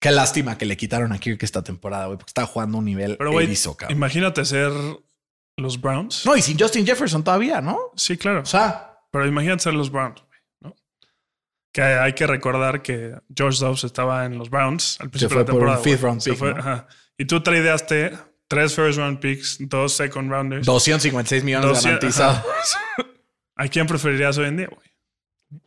[0.00, 2.84] Qué lástima que le quitaron a Kirk esta temporada, güey, porque está jugando a un
[2.84, 3.96] nivel Pero, güey, erizo, cabrón.
[3.96, 4.70] imagínate ser
[5.56, 6.24] los Browns.
[6.24, 7.78] No, y sin Justin Jefferson todavía, ¿no?
[7.96, 8.42] Sí, claro.
[8.42, 10.76] O sea, Pero imagínate ser los Browns, güey, ¿no?
[11.72, 15.48] Que hay que recordar que George Dobbs estaba en los Browns al principio fue de
[15.48, 15.82] la por un temporada.
[15.82, 16.60] fifth round pick, fue, ¿no?
[16.60, 16.86] ajá.
[17.16, 18.16] Y tú tradeaste
[18.46, 20.64] tres first round picks, dos second rounders.
[20.64, 22.44] 256 millones 200, garantizados.
[23.58, 24.88] ¿A quién preferirías hoy en día, güey?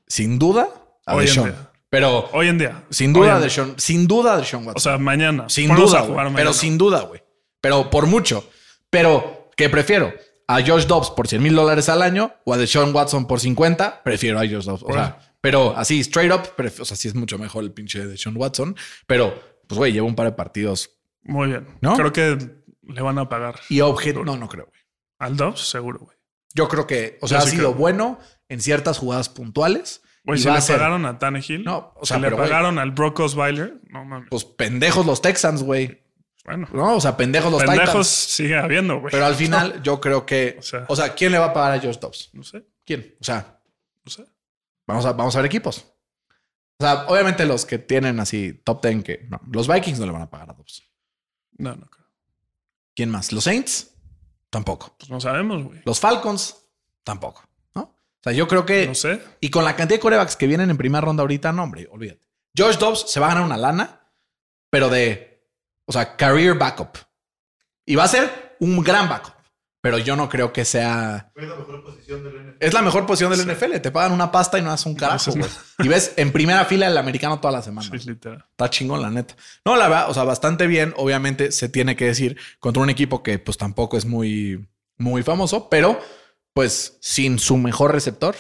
[0.08, 0.68] Sin duda,
[1.06, 1.72] a Hoy en día.
[1.90, 2.84] Pero Hoy en día.
[2.90, 3.40] sin duda, día.
[3.40, 3.76] Deshaun.
[3.78, 4.78] Sin duda, Deshaun Watson.
[4.78, 5.50] O sea, mañana.
[5.50, 6.24] Sin Ponlos duda, a jugar güey.
[6.34, 6.38] mañana.
[6.38, 7.22] Pero sin duda, güey.
[7.60, 8.50] Pero por mucho.
[8.90, 10.14] Pero, ¿qué prefiero?
[10.48, 14.04] ¿A Josh Dobbs por 100 mil dólares al año o a Deshaun Watson por 50?
[14.04, 14.84] Prefiero a Josh Dobbs.
[14.84, 18.06] O sea, pero así, straight up, pref- o sea, sí es mucho mejor el pinche
[18.08, 18.76] Deshaun Watson.
[19.08, 19.34] Pero,
[19.68, 20.92] pues, güey, lleva un par de partidos.
[21.24, 21.68] Muy bien.
[21.82, 21.96] ¿No?
[21.96, 22.38] Creo que
[22.84, 23.60] le van a pagar.
[23.70, 24.24] Y objeto.
[24.24, 24.80] No, no creo, güey.
[25.20, 26.18] Al Dobbs, seguro, güey.
[26.54, 27.80] Yo creo que, o Yo sea, ha sí sido creo.
[27.80, 30.02] bueno en ciertas jugadas puntuales.
[30.24, 31.64] Güey, si le pagaron a Tannehill.
[31.64, 33.80] No, o sea, le pero, güey, pagaron al Brock Osweiler.
[33.90, 34.28] No mames.
[34.30, 36.04] Pues pendejos los Texans, güey.
[36.46, 36.68] Bueno.
[36.74, 38.08] No, o sea, pendejos los Pendejos Titans.
[38.08, 39.12] sigue habiendo, güey.
[39.12, 40.58] Pero al final, yo creo que.
[40.60, 42.30] O sea- o sea, ¿quién le va a pagar a Josh Dobbs?
[42.34, 43.16] No sé, ¿Quién?
[43.20, 43.60] O sea,
[44.04, 44.26] no sé.
[44.88, 45.86] Vamos a, vamos a ver equipos.
[46.80, 50.12] O sea, obviamente los que tienen así top 10 que no, los Vikings no le
[50.12, 50.84] van a pagar a Dobbs.
[51.58, 52.08] No, no creo.
[52.96, 53.32] ¿Quién más?
[53.32, 53.91] ¿Los Saints?
[54.52, 54.94] Tampoco.
[55.00, 55.82] Pues no sabemos, güey.
[55.86, 56.58] ¿Los Falcons?
[57.04, 57.44] Tampoco.
[57.74, 57.82] ¿No?
[57.84, 58.86] O sea, yo creo que.
[58.86, 59.24] No sé.
[59.40, 62.22] Y con la cantidad de corebacks que vienen en primera ronda ahorita, no, hombre, olvídate.
[62.56, 64.02] Josh Dobbs se va a ganar una lana,
[64.70, 65.48] pero de.
[65.86, 66.98] O sea, career backup.
[67.86, 69.34] Y va a ser un gran backup.
[69.82, 71.32] Pero yo no creo que sea.
[71.36, 72.58] Es la mejor posición del NFL.
[72.60, 73.82] Es la mejor posición del NFL.
[73.82, 75.50] Te pagan una pasta y no haces un carajo, güey.
[75.80, 77.90] Y ves en primera fila el americano toda la semana.
[77.90, 78.46] Sí, literal.
[78.52, 79.36] Está chingón, la neta.
[79.66, 80.94] No, la verdad, o sea, bastante bien.
[80.98, 85.68] Obviamente se tiene que decir contra un equipo que pues tampoco es muy, muy famoso,
[85.68, 86.00] pero
[86.54, 88.36] pues sin su mejor receptor,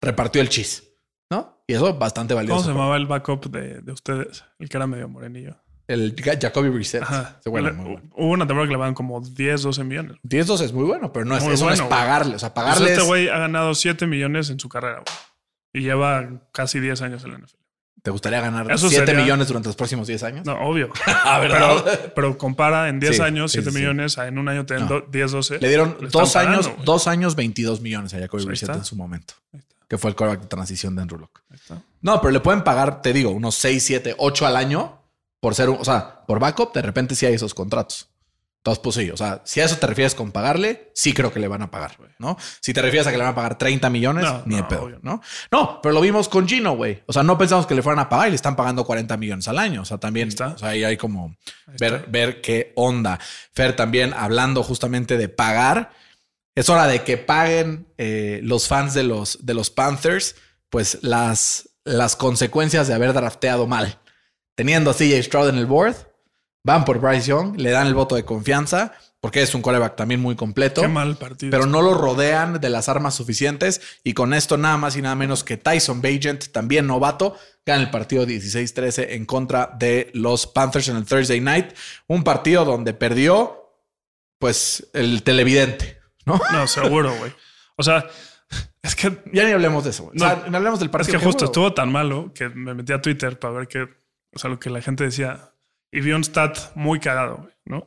[0.00, 0.82] repartió el chis,
[1.30, 1.62] ¿no?
[1.68, 2.56] Y eso bastante valioso.
[2.56, 4.44] ¿Cómo se llamaba el backup de, de ustedes?
[4.58, 5.62] El que era medio morenillo.
[5.92, 7.02] El Jacoby Brissett.
[7.02, 7.40] Ajá.
[7.44, 8.08] Era Le- muy bueno.
[8.14, 10.16] Hubo una temporada que le van como 10, 12 millones.
[10.22, 12.36] 10 2 es muy bueno, pero no es, Muy eso no es bueno, pagarle.
[12.36, 15.16] O sea, Pues pagarle este es- güey ha ganado 7 millones en su carrera, güey.
[15.72, 17.56] Y lleva casi 10 años en la NFL.
[18.02, 20.46] ¿Te gustaría ganar Eso 7 sería- millones durante los próximos 10 años?
[20.46, 20.90] No, obvio.
[21.06, 21.84] Ah, pero,
[22.14, 23.82] pero compara en 10 Sí, años sí, 7 sí, sí.
[23.82, 24.88] millones a en un año tener No.
[24.88, 25.58] do- 10, 12.
[25.58, 26.84] Le dieron Le están dos años, pagando, güey.
[26.86, 29.34] dos años, 22 millones a Jacoby Pues Brissett en su momento,
[29.86, 31.82] que fue el quarterback de transición de Andrew está.
[32.00, 34.99] No, pero le pueden pagar, te digo, unos 6, 7, 8 al año
[35.40, 38.08] por ser, un- o sea, por backup, de repente sí hay esos contratos.
[38.58, 41.40] Entonces, pues sí, o sea, si a eso te refieres con pagarle, sí creo que
[41.40, 42.36] le van a pagar, ¿no?
[42.60, 44.68] Si te refieres a que le van a pagar 30 millones, No, ni de no,
[44.68, 44.98] pedo, obvio.
[45.00, 45.22] ¿no?
[45.50, 47.02] No, pero lo vimos con Gino, güey.
[47.06, 49.48] O sea, no pensamos que le fueran a pagar y le están pagando 40 millones
[49.48, 49.80] al año.
[49.80, 50.48] O sea, también, Ahí está.
[50.48, 51.34] o sea, ahí hay como
[51.68, 52.10] Ahí ver, está.
[52.10, 53.18] ver qué onda.
[53.54, 55.92] Fer, también hablando justamente de pagar,
[56.54, 60.34] es hora de que paguen eh, los fans de los, de los Panthers,
[60.68, 63.98] pues las, las consecuencias de haber drafteado mal.
[64.60, 65.96] Teniendo a CJ Stroud en el board,
[66.62, 70.20] van por Bryce Young, le dan el voto de confianza, porque es un coreback también
[70.20, 71.50] muy completo Qué mal partido.
[71.50, 75.14] pero no lo rodean de las armas suficientes y con esto nada más y nada
[75.14, 80.88] menos que Tyson Bagent, también novato, gana el partido 16-13 en contra de los Panthers
[80.88, 81.72] en el Thursday Night,
[82.06, 83.72] un partido donde perdió
[84.38, 86.38] pues el televidente, ¿no?
[86.52, 87.32] No, seguro, güey.
[87.76, 88.06] O sea,
[88.82, 90.18] es que, Ya ni hablemos de eso, güey.
[90.18, 91.18] No, o sea, ni hablemos del es partido.
[91.18, 93.99] que justo estuvo tan malo que me metí a Twitter para ver qué,
[94.32, 95.54] o sea, lo que la gente decía.
[95.92, 97.86] Y vi un stat muy cagado, ¿no?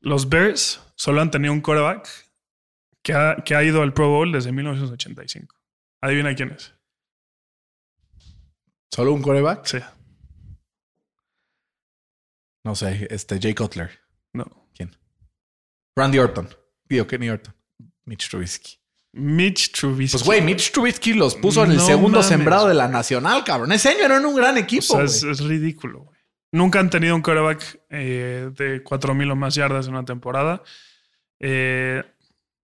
[0.00, 2.08] Los Bears solo han tenido un quarterback
[3.02, 5.56] que ha, que ha ido al Pro Bowl desde 1985.
[6.02, 6.74] Adivina quién es.
[8.92, 9.64] ¿Solo un coreback?
[9.64, 9.78] Sí,
[12.64, 13.90] No sé, este Jay Cutler.
[14.34, 14.44] no.
[14.74, 14.94] ¿Quién?
[15.96, 16.48] Randy Orton.
[16.84, 17.54] Digo, Kenny Orton.
[18.04, 18.81] Mitch Trubisky.
[19.12, 20.12] Mitch Trubisky.
[20.16, 22.26] Pues, güey, Mitch Trubisky los puso en el No segundo mames.
[22.26, 23.72] sembrado de la Nacional, cabrón.
[23.72, 25.06] Ese año eran un gran O equipo, sea, güey.
[25.06, 26.18] es, es ridículo, güey.
[26.52, 30.62] Nunca han tenido un quarterback eh, de 4000 o más yardas en una temporada.
[31.40, 32.02] Eh,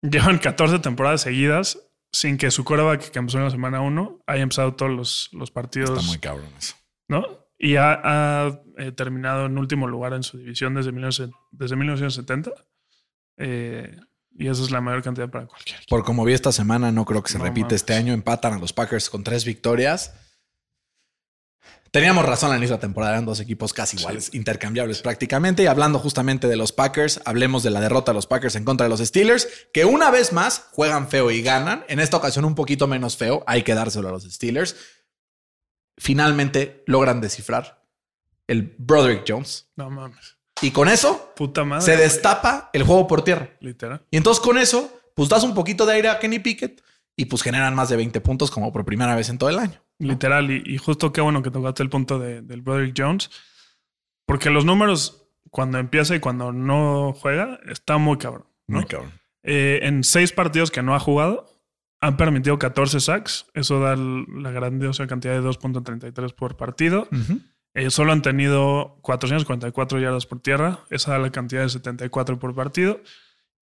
[0.01, 1.79] llevan 14 temporadas seguidas
[2.11, 5.51] sin que su quarterback que empezó en la semana 1 haya empezado todos los, los
[5.51, 6.75] partidos, Está muy cabrón eso.
[7.09, 7.25] ¿no?
[7.57, 12.51] Y ha, ha, eh, terminado en último lugar en su división desde, 19 desde 1970.
[13.37, 13.95] Eh,
[14.37, 15.89] y eso es la mayor cantidad para cualquier equipo.
[15.89, 17.71] Por como vi esta semana, no creo que se No mames.
[17.71, 18.13] este año.
[18.13, 20.13] Empatan a los Packers con tres victorias.
[21.91, 25.63] Teníamos razón al inicio de la temporada, eran dos equipos casi iguales, intercambiables prácticamente.
[25.63, 28.83] Y hablando justamente de los Packers, hablemos de la derrota de los Packers en contra
[28.83, 31.85] de los Steelers, que una vez más juegan feo y ganan.
[31.87, 34.75] En esta ocasión un poquito menos feo, hay que dárselo a los Steelers.
[35.97, 37.85] Finalmente logran descifrar
[38.47, 39.69] el Broderick Jones.
[39.77, 40.35] No mames.
[40.61, 41.83] Y con eso Puta madre.
[41.83, 43.49] se destapa el juego por tierra.
[43.59, 44.01] Literal.
[44.11, 46.81] Y entonces con eso, pues das un poquito de aire a Kenny Pickett
[47.17, 49.81] y pues generan más de 20 puntos como por primera vez en todo el año.
[49.99, 53.29] Literal, y, y justo qué bueno que tocaste el punto de- del Broderick Jones,
[54.25, 58.45] porque los números cuando empieza y cuando no juega está muy cabrón.
[58.67, 58.85] ¿no?
[58.87, 59.11] cabrón.
[59.43, 61.49] Eh, en seis partidos que no ha jugado,
[62.01, 63.45] han permitido 14 sacks.
[63.53, 67.07] Eso da la grandiosa cantidad de 2.33 por partido.
[67.75, 70.79] Eh, solo han tenido 444 yardas por tierra.
[70.89, 73.01] Esa da la cantidad de 74 por partido.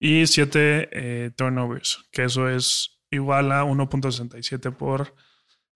[0.00, 5.14] Y 7 turnovers, que eso es igual a 1.67 por,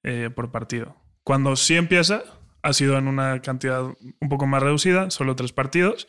[0.03, 0.97] eh, por partido.
[1.25, 2.23] Cuando sí empieza,
[2.63, 6.09] ha sido en una cantidad un poco más reducida, solo tres partidos,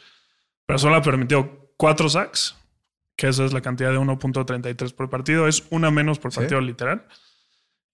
[0.65, 2.55] pero solo ha permitido 4 sacks,
[3.15, 5.47] que esa es la cantidad de 1.33 por partido.
[5.47, 6.39] Es una menos por Sí.
[6.39, 7.05] partido literal.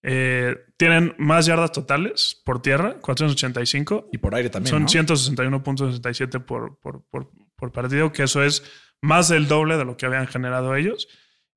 [0.08, 4.70] Eh, tienen más yardas totales por tierra, 485, Y por aire también.
[4.70, 4.88] son ¿no?
[4.88, 8.62] 161.67 por, por, por, por partido, que eso es
[9.02, 11.08] más del doble de lo que habían generado ellos.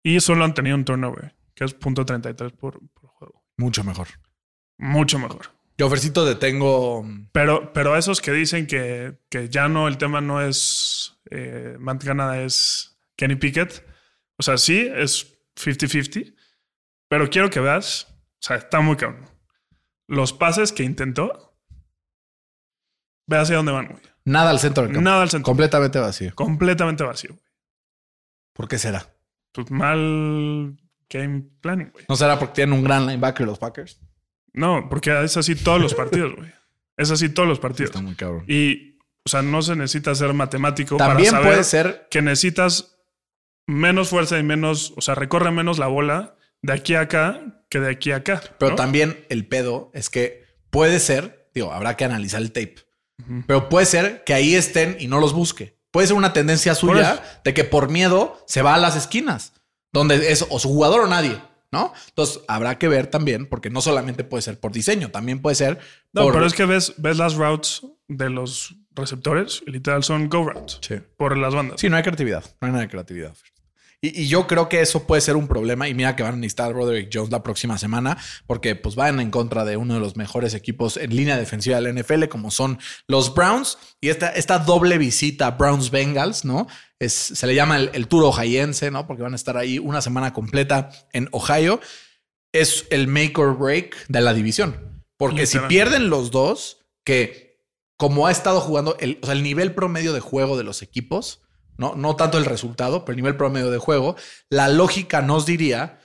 [0.01, 3.43] Y solo han tenido un turnover, que es .33 por, por juego.
[3.55, 4.07] Mucho mejor.
[4.79, 5.51] Mucho mejor.
[5.77, 7.05] Yo, te tengo.
[7.31, 12.03] Pero, pero esos que dicen que, que ya no, el tema no es eh, Matt
[12.03, 13.85] Canada, es Kenny Pickett.
[14.37, 16.33] O sea, sí, es 50-50.
[17.07, 18.07] Pero quiero que veas,
[18.39, 19.25] o sea, está muy cabrón.
[20.07, 21.55] Los pases que intentó,
[23.27, 24.01] ve hacia dónde van, güey.
[24.25, 25.03] Nada al centro del campo.
[25.03, 25.45] Nada al centro.
[25.45, 26.33] Completamente vacío.
[26.35, 27.31] completamente vacío.
[27.31, 27.45] güey.
[28.53, 29.05] ¿Por qué será?
[29.51, 30.77] Pues mal
[31.09, 32.05] game planning, güey.
[32.07, 33.99] ¿No será porque tienen un gran linebacker los Packers?
[34.53, 36.51] No, porque es así todos los partidos, güey.
[36.97, 37.89] Es así todos los partidos.
[37.91, 38.43] está muy cabrón.
[38.47, 42.07] Y, o sea, no se necesita ser matemático También para saber puede ser.
[42.09, 42.97] que necesitas
[43.67, 47.79] menos fuerza y menos, o sea, recorre menos la bola de aquí a acá que
[47.79, 48.41] de aquí a acá.
[48.57, 52.75] Pero también el pedo es que puede ser, digo, habrá que analizar el tape,
[53.47, 55.77] pero puede ser que ahí estén y no los busque.
[55.91, 59.53] Puede ser una tendencia suya de que por miedo se va a las esquinas,
[59.91, 61.39] donde es o su jugador o nadie,
[61.71, 61.93] ¿no?
[62.09, 65.79] Entonces habrá que ver también, porque no solamente puede ser por diseño, también puede ser
[66.13, 66.33] No, por...
[66.33, 70.77] pero es que ves, ves las routes de los receptores y literal son go routes
[70.81, 70.95] Sí.
[71.17, 71.79] por las bandas.
[71.81, 72.43] Sí, no hay creatividad.
[72.61, 73.35] No hay nada de creatividad.
[74.01, 75.87] Y, y yo creo que eso puede ser un problema.
[75.87, 79.19] Y mira que van a necesitar a Roderick Jones la próxima semana, porque pues van
[79.19, 82.79] en contra de uno de los mejores equipos en línea defensiva del NFL, como son
[83.07, 83.77] los Browns.
[84.01, 86.67] Y esta, esta doble visita Browns-Bengals, ¿no?
[86.99, 89.07] Es, se le llama el, el tour ohayense, ¿no?
[89.07, 91.79] Porque van a estar ahí una semana completa en Ohio.
[92.51, 95.03] Es el make or break de la división.
[95.17, 97.49] Porque si pierden los dos, que
[97.97, 101.41] como ha estado jugando, el, o sea, el nivel promedio de juego de los equipos,
[101.79, 104.17] no, no tanto el resultado, pero el nivel promedio de juego,
[104.49, 106.01] la lógica nos diría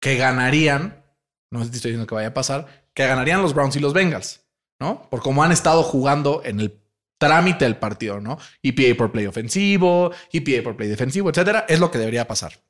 [0.00, 1.04] que ganarían,
[1.50, 4.42] no estoy diciendo que vaya a pasar, que ganarían los Browns y los Bengals,
[4.80, 5.10] ¿no?
[5.10, 6.80] Por cómo han estado jugando en el
[7.18, 8.38] trámite del partido, ¿no?
[8.62, 12.60] EPA por play ofensivo, EPA por play defensivo, etcétera, es lo que debería pasar.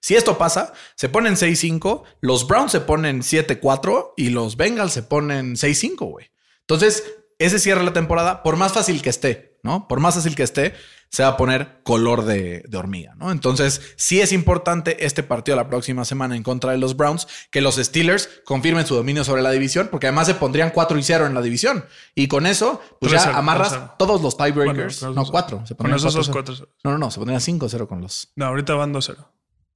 [0.00, 5.02] Si esto pasa, se ponen 6-5, los Browns se ponen 7-4 y los Bengals se
[5.02, 6.30] ponen 6-5, güey.
[6.60, 7.04] Entonces,
[7.38, 9.86] ese cierra la temporada, por más fácil que esté, ¿no?
[9.88, 10.74] Por más fácil que esté,
[11.08, 13.30] se va a poner color de, de hormiga, ¿no?
[13.30, 17.60] Entonces, sí es importante este partido la próxima semana en contra de los Browns, que
[17.60, 21.26] los Steelers confirmen su dominio sobre la división, porque además se pondrían 4 y 0
[21.26, 21.84] en la división.
[22.14, 23.96] Y con eso, pues ya 3-0, amarras 3-0.
[23.98, 25.00] todos los tiebreakers.
[25.00, 25.66] Bueno, no, 4.
[25.66, 26.32] Se Con esos dos 4-0.
[26.32, 26.54] cuatro.
[26.82, 28.32] No, no, no, se pondrían 5-0 con los.
[28.34, 29.16] No, ahorita van 2-0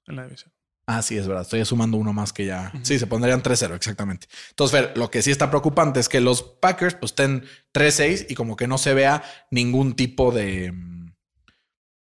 [0.09, 0.53] en la división.
[0.87, 1.43] Ah, sí, es verdad.
[1.43, 2.73] Estoy sumando uno más que ya.
[2.83, 4.29] Sí, se pondrían 3-0, exactamente.
[4.51, 8.35] Entonces, Fer, lo que sí está preocupante es que los Packers pues estén 3-6 y
[8.35, 10.71] como que no se vea ningún tipo de.
[10.73, 10.97] mm,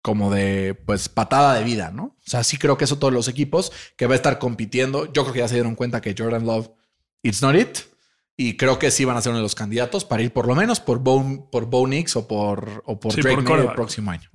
[0.03, 2.05] como de pues patada de vida, ¿no?
[2.05, 5.11] O sea, sí creo que eso todos los equipos que va a estar compitiendo.
[5.11, 6.69] Yo creo que ya se dieron cuenta que Jordan Love,
[7.23, 7.79] it's not it.
[8.37, 10.55] Y creo que sí van a ser uno de los candidatos para ir por lo
[10.55, 13.73] menos por Bo, por Bo Nix o por, o por Sí, Drake por May el
[13.73, 14.29] próximo año.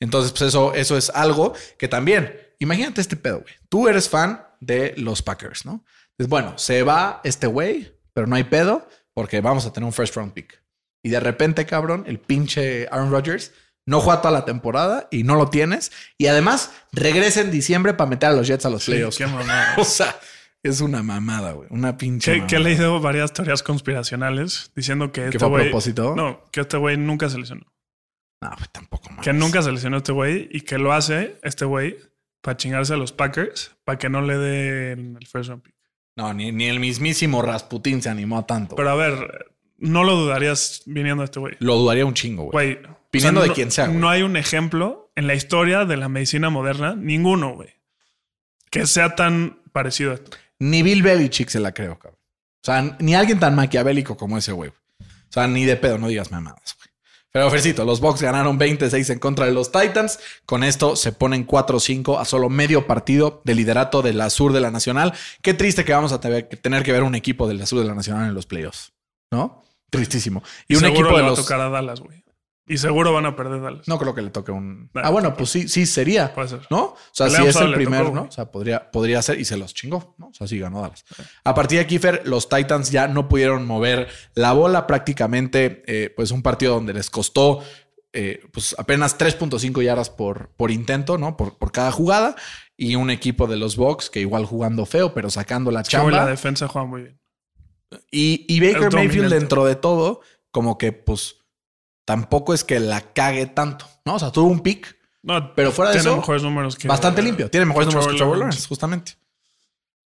[0.00, 3.54] Entonces, pues eso, eso es algo que también, imagínate este pedo, güey.
[3.68, 5.84] Tú eres fan de los Packers, ¿no?
[6.12, 9.92] Entonces, bueno, se va este güey, pero no hay pedo porque vamos a tener un
[9.92, 10.62] first round pick.
[11.04, 13.52] Y de repente, cabrón, el pinche Aaron Rodgers
[13.86, 15.92] no juega toda la temporada y no lo tienes.
[16.18, 19.16] Y además regresa en diciembre para meter a los Jets a los Sí, playoffs.
[19.18, 19.74] qué mamada.
[19.78, 20.18] o sea,
[20.62, 21.68] es una mamada, güey.
[21.70, 22.40] Una pinche.
[22.40, 25.64] Que, que he leído varias teorías conspiracionales diciendo que este fue a güey.
[25.66, 26.14] propósito?
[26.16, 27.66] No, que este güey nunca se lesionó.
[28.42, 29.24] No, pues tampoco más.
[29.24, 31.96] Que nunca se lesionó este güey y que lo hace este güey
[32.46, 35.74] para chingarse a los Packers para que no le den el first round pick.
[36.14, 38.76] No, ni, ni el mismísimo Rasputín se animó a tanto.
[38.76, 39.46] Pero a ver,
[39.78, 41.56] no lo dudarías viniendo de este güey.
[41.58, 42.76] lo dudaría un chingo, güey.
[42.76, 42.96] Güey.
[43.12, 43.98] Viniendo de no- quien sea, güey.
[43.98, 47.70] No hay un ejemplo en la historia de la medicina moderna, ninguno, güey,
[48.70, 50.36] que sea tan parecido a esto.
[50.60, 52.20] Ni Bill Belichick se la creo, cabrón.
[52.62, 54.70] O sea, ni alguien tan maquiavélico como ese güey.
[54.70, 54.74] O
[55.30, 56.75] sea, ni de pedo, no digas mamadas.
[57.36, 60.18] Pero, Fercito, los Bucks ganaron 26 en contra de los Titans.
[60.46, 64.62] Con esto se ponen 4-5 a solo medio partido de liderato de la Sur de
[64.62, 65.12] la Nacional.
[65.42, 67.94] Qué triste que vamos a tener que ver un equipo de la Sur de la
[67.94, 68.94] Nacional en los playoffs,
[69.30, 69.62] ¿no?
[69.90, 70.42] Tristísimo.
[70.66, 71.38] Y, un seguro equipo le de va los.
[71.38, 72.24] a tocar a Dallas, güey.
[72.68, 73.86] Y seguro van a perder Dallas.
[73.86, 74.90] No creo que le toque un.
[74.94, 76.34] Ah, bueno, pues sí, sí sería.
[76.34, 76.60] Puede ser.
[76.68, 76.82] ¿No?
[76.84, 78.22] O sea, si es el primer, tocó, ¿no?
[78.22, 80.28] O sea, podría, podría ser y se los chingó, ¿no?
[80.28, 81.04] O sea, sí ganó Dallas.
[81.44, 86.12] A partir de aquí, Fer, los Titans ya no pudieron mover la bola prácticamente, eh,
[86.14, 87.62] pues un partido donde les costó
[88.18, 91.36] eh, pues apenas 3.5 yardas por, por intento, ¿no?
[91.36, 92.34] Por, por cada jugada.
[92.74, 96.10] Y un equipo de los Bucks que igual jugando feo, pero sacando la chamba.
[96.10, 97.20] la defensa juega muy bien.
[98.10, 101.36] Y, y Baker Mayfield dentro de todo, como que pues
[102.06, 104.14] tampoco es que la cague tanto, ¿no?
[104.14, 106.88] O sea, tuvo un pick No, Pero fuera de tiene eso, mejores números que.
[106.88, 107.50] bastante limpio.
[107.50, 108.66] Tiene mejores números que Trevor Lawrence.
[108.66, 109.12] Justamente.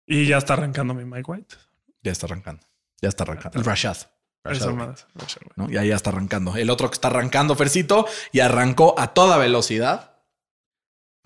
[0.07, 1.57] Y ya está arrancando mi Mike White.
[2.03, 2.63] Ya está arrancando.
[3.03, 3.59] Ya está arrancando.
[3.59, 3.99] El Rashad.
[4.45, 4.97] Rashad.
[5.15, 5.43] Rashad.
[5.57, 5.69] ¿no?
[5.69, 6.57] Ya, ya está arrancando.
[6.57, 10.23] El otro que está arrancando, Fercito, y arrancó a toda velocidad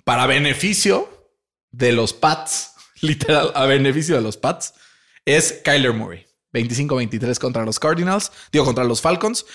[0.05, 1.31] para beneficio
[1.71, 4.75] de los Pats, literal, a beneficio de los Pats,
[5.25, 6.27] es Kyler Murray.
[6.53, 9.47] 25-23 contra los Cardinals, digo, contra los Falcons.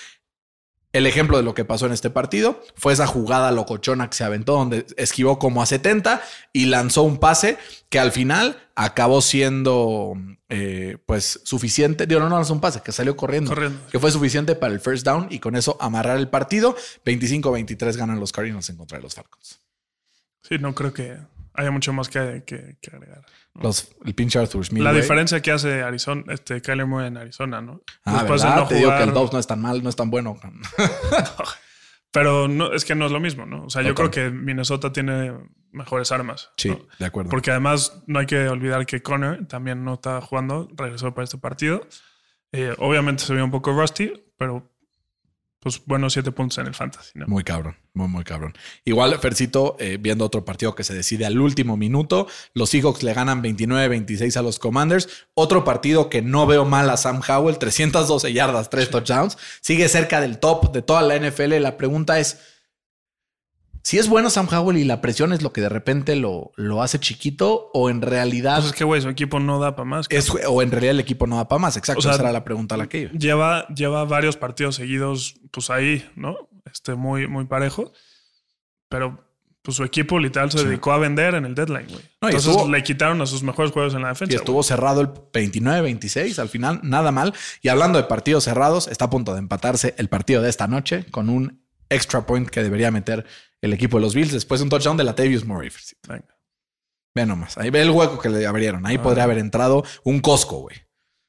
[0.92, 4.24] El ejemplo de lo que pasó en este partido fue esa jugada locochona que se
[4.24, 6.22] aventó donde esquivó como a 70
[6.54, 7.58] y lanzó un pase
[7.90, 10.14] que al final acabó siendo
[10.48, 12.06] eh, pues suficiente.
[12.06, 13.78] Digo, no, no lanzó un pase, que salió corriendo, Corriendo.
[13.90, 16.74] Que fue suficiente para el first down y con eso amarrar el partido.
[17.04, 19.60] 25-23 ganan los Cardinals en contra de los Falcons.
[20.42, 21.18] Sí, no creo que
[21.52, 23.26] haya mucho más que, que- que agregar.
[23.60, 24.82] Los, el pinche Arthur Smith.
[24.82, 27.82] La diferencia que hace Arizona, este Kyler Murray en Arizona, ¿no?
[28.04, 28.62] Ah, Después de ¿verdad?
[28.62, 30.38] no Te digo que el Dobbs no es tan mal, no es tan bueno.
[32.10, 33.64] Pero no, es que no es lo mismo, ¿no?
[33.64, 35.34] O sea, yo creo que Minnesota tiene
[35.72, 36.50] mejores armas.
[36.56, 36.78] Sí, ¿no?
[36.98, 37.30] de acuerdo.
[37.30, 41.38] Porque además no hay que olvidar que Connor también no está jugando, regresó para este
[41.38, 41.86] partido.
[42.52, 44.70] Eh, obviamente se vio un poco rusty, pero
[45.60, 47.26] pues buenos siete puntos en el fantasy, ¿no?
[47.26, 48.54] Muy cabrón, muy, muy cabrón.
[48.84, 53.12] Igual, Fercito, eh, viendo otro partido que se decide al último minuto, los Seahawks le
[53.12, 55.08] ganan 29-26 a los Commanders.
[55.34, 59.36] Otro partido que no veo mal a Sam Howell, 312 yardas, 3 touchdowns.
[59.60, 61.60] Sigue cerca del top de toda la NFL.
[61.60, 62.38] La pregunta es,
[63.82, 66.82] si es bueno Sam Howell y la presión es lo que de repente lo, lo
[66.82, 68.56] hace chiquito o en realidad...
[68.56, 70.06] Pues es que, güey, su equipo no da para más.
[70.10, 71.76] es, o en realidad el equipo no da para más.
[71.76, 73.12] Exacto, O sea, esa era la pregunta a la que iba.
[73.12, 76.36] lleva, lleva varios partidos seguidos, pues ahí, ¿no?
[76.70, 77.92] Este, muy, muy parejo.
[78.88, 79.24] Pero
[79.62, 82.00] pues su equipo literal se dedicó a vender en el deadline, güey.
[82.22, 84.32] No, y Entonces estuvo- le quitaron a sus mejores juegos en la defensa.
[84.32, 87.34] Y estuvo cerrado el 29-26 al final, nada mal.
[87.60, 91.04] Y hablando de partidos cerrados, está a punto de empatarse el partido de esta noche
[91.10, 93.26] con un extra point que debería meter
[93.62, 95.70] el equipo de los Bills después de un touchdown de Latavius Murray.
[96.06, 96.38] Venga.
[97.14, 98.86] Ve nomás, ahí ve el hueco que le abrieron.
[98.86, 100.76] Ahí podría haber entrado un Costco, güey.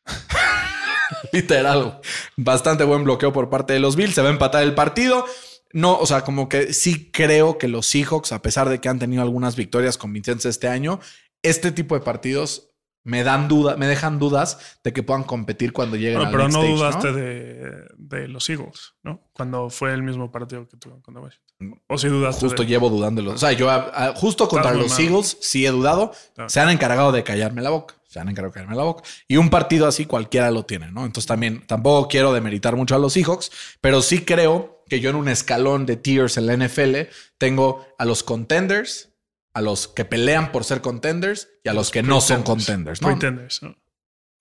[1.33, 1.99] Literal.
[2.37, 4.13] Bastante buen bloqueo por parte de los Bills.
[4.13, 5.25] Se va a empatar el partido.
[5.71, 8.99] No, o sea, como que sí creo que los Seahawks, a pesar de que han
[8.99, 10.99] tenido algunas victorias convincentes este año,
[11.43, 12.68] este tipo de partidos
[13.03, 16.43] me dan duda, me dejan dudas de que puedan competir cuando lleguen Bueno, al pero
[16.47, 19.21] next no dudaste De, de los Eagles, ¿no?
[19.33, 21.81] Cuando fue el mismo partido que tuvieron contra Washington.
[21.87, 22.41] O si dudaste.
[22.45, 23.31] Justo de- llevo dudándolo.
[23.31, 25.01] O sea, yo a- a- justo contra los mal.
[25.01, 26.11] Eagles sí he dudado.
[26.35, 26.49] Claro.
[26.49, 27.95] Se han encargado de callarme la boca.
[28.07, 29.03] Se han encargado de callarme la boca.
[29.27, 31.05] Y un partido así cualquiera lo tiene, ¿no?
[31.05, 35.15] Entonces también tampoco quiero demeritar mucho a los Seahawks, pero sí creo que yo en
[35.15, 39.08] un escalón de tiers en la NFL tengo a los contenders,
[39.53, 43.07] a los que pelean por ser contenders y a los, que no son contenders, ¿no?
[43.09, 43.75] Pretenders, ¿no?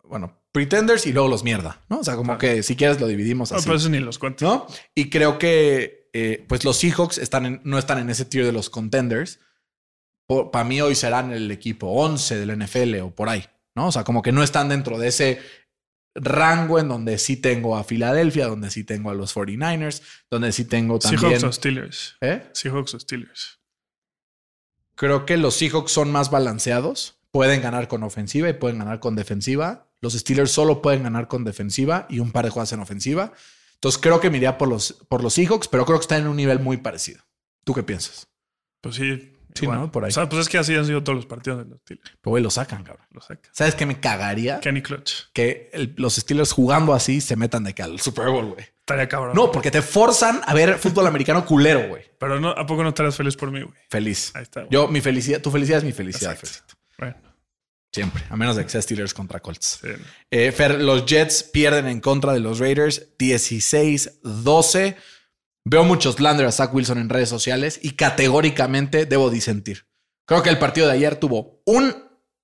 [0.04, 1.98] Bueno, pretenders y luego los mierda, ¿no?
[1.98, 3.66] O sea, como que si quieres lo dividimos No, así.
[3.66, 4.44] pero eso ni los cuento.
[4.44, 4.66] ¿no?
[4.94, 8.52] Y creo que eh, pues los Seahawks están en- no están en ese tier de
[8.52, 9.40] los contenders.
[10.52, 13.44] Para mí hoy serán el equipo 11 del NFL o por ahí,
[13.74, 13.88] ¿no?
[13.88, 15.40] O sea, como que no están dentro de ese
[16.14, 20.64] rango en donde sí tengo a Filadelfia, donde sí tengo a los 49ers, donde sí
[20.64, 21.20] tengo también...
[21.20, 22.16] Seahawks o Steelers.
[22.20, 22.42] ¿Eh?
[22.52, 23.57] Seahawks o Steelers.
[24.99, 27.20] Creo que los Seahawks son más balanceados.
[27.30, 29.86] Pueden ganar con ofensiva y pueden ganar con defensiva.
[30.01, 33.32] Los Steelers solo pueden ganar con defensiva y un par de jugadas en ofensiva.
[33.74, 36.28] Entonces creo que me iría por los, por los Seahawks, pero creo que están en
[36.28, 37.22] un nivel muy parecido.
[37.64, 38.26] ¿Tú qué piensas?
[38.80, 39.34] Pues sí.
[39.55, 39.78] Sí, igual.
[39.80, 39.92] ¿no?
[39.92, 40.09] Por ahí.
[40.09, 42.11] O sea, pues es que así han sido todos los partidos de los Steelers.
[42.20, 43.07] Pero güey, lo sacan, cabrón.
[43.11, 43.49] Lo saca.
[43.53, 44.59] ¿Sabes qué me cagaría?
[44.61, 45.12] Kenny Clutch.
[45.32, 48.66] Que el- los Steelers jugando así se metan de que al Super Bowl, güey.
[48.89, 49.34] Estaría cabrón.
[49.34, 52.05] No, porque te forzan a ver fútbol americano culero, güey.
[52.18, 53.74] Pero no, ¿a poco no estarías feliz por mí, güey?
[53.91, 54.32] Feliz.
[54.34, 54.72] Ahí está, güey.
[54.72, 56.39] Yo, mi felicidad, tu felicidad es mi felicidad.
[56.97, 57.14] Bueno,
[57.93, 58.24] Siempre.
[58.30, 59.80] A menos de que sea Steelers contra Colts.
[59.82, 59.89] sí.
[60.30, 64.97] Eh, Fer, los Jets pierden en contra de los Raiders 16-12.
[65.66, 69.86] Veo muchos slander a Zach Wilson en redes sociales y categóricamente debo disentir.
[70.26, 71.95] Creo que el partido de ayer tuvo un,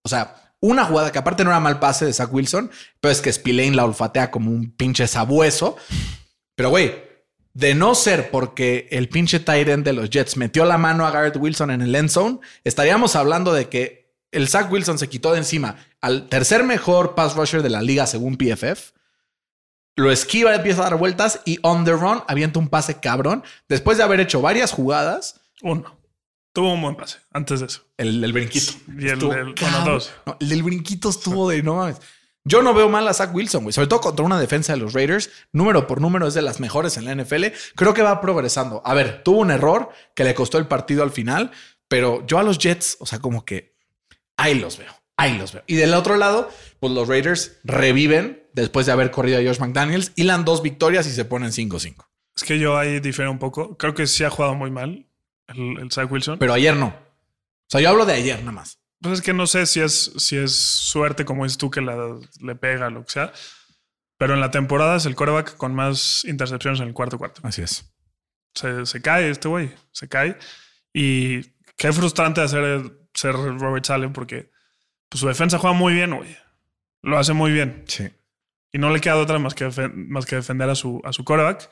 [0.03, 2.71] o sea, una jugada que aparte no era mal pase de Zach Wilson,
[3.01, 5.77] pero es que Spillane la olfatea como un pinche sabueso.
[6.55, 6.95] Pero güey,
[7.53, 11.37] de no ser porque el pinche end de los Jets metió la mano a Garrett
[11.37, 15.39] Wilson en el end zone, estaríamos hablando de que el Zach Wilson se quitó de
[15.39, 18.93] encima al tercer mejor pass rusher de la liga según PFF.
[19.97, 23.45] Lo esquiva, empieza a dar vueltas y on the run avienta un pase cabrón.
[23.69, 25.99] Después de haber hecho varias jugadas, Uno.
[26.53, 27.83] Tuvo un buen pase antes de eso.
[27.97, 28.73] el, el brinquito.
[28.89, 29.85] Y el- Estuvo el- bueno, cabrón.
[29.85, 30.13] dos.
[30.27, 32.01] No, el del brinquito estuvo de no mames.
[32.47, 33.73] Yo no veo mal a Zach Wilson, güey.
[33.73, 35.31] Sobre todo contra una defensa de los Raiders.
[35.53, 37.47] Número por número es de las mejores en la NFL.
[37.75, 38.83] Creo que va progresando.
[38.85, 41.53] A ver, tuvo un error que le costó el partido al final,
[41.89, 43.75] pero yo a los Jets, o sea, como que
[44.37, 44.93] ahí los veo.
[45.17, 45.63] Ahí los veo.
[45.67, 50.13] Y del otro lado, pues los Raiders reviven después de haber corrido a Josh McDaniels.
[50.15, 52.07] Hilan dos victorias y se ponen 5-5.
[52.37, 53.79] Es que yo ahí difiero un poco.
[53.79, 55.07] Creo que sí ha jugado muy mal
[55.47, 56.39] el, el Zach Wilson.
[56.39, 56.89] Pero ayer no.
[56.89, 58.81] O sea, yo hablo de ayer nada más.
[59.05, 62.19] Pues es que no sé si es, si es suerte, como dices tú, que la-
[62.41, 63.33] le pega, lo que sea.
[64.17, 67.43] Pero en la temporada es el coreback con más intercepciones en el cuarto cuarto.
[67.45, 67.93] Así es.
[68.55, 70.39] Se, se cae este güey, se cae.
[70.95, 71.43] Y
[71.77, 74.51] qué frustrante hacer ser Robert Salen porque
[75.11, 76.35] pues, su defensa juega muy bien, güey.
[77.03, 77.85] Lo hace muy bien.
[77.87, 78.09] Sí.
[78.73, 81.69] Y no le queda otra más que, más que defender a su, a su coreback.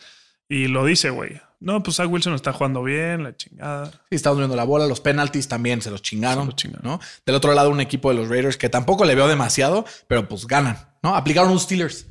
[0.49, 1.41] Y lo dice, güey.
[1.63, 3.91] No, pues Zach Wilson está jugando bien, la chingada.
[4.11, 4.87] Sí, estamos viendo la bola.
[4.87, 6.45] Los penaltis también se los chingaron.
[6.45, 6.85] Se los chingaron.
[6.85, 7.01] ¿no?
[7.25, 10.47] Del otro lado, un equipo de los Raiders que tampoco le veo demasiado, pero pues
[10.47, 10.77] ganan.
[11.03, 11.15] ¿no?
[11.15, 12.07] Aplicaron un Steelers.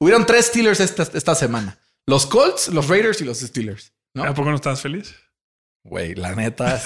[0.00, 3.92] Hubieron tres Steelers esta, esta semana: los Colts, los Raiders y los Steelers.
[4.14, 4.24] ¿no?
[4.24, 5.14] ¿A poco no estás feliz?
[5.84, 6.80] Güey, la neta,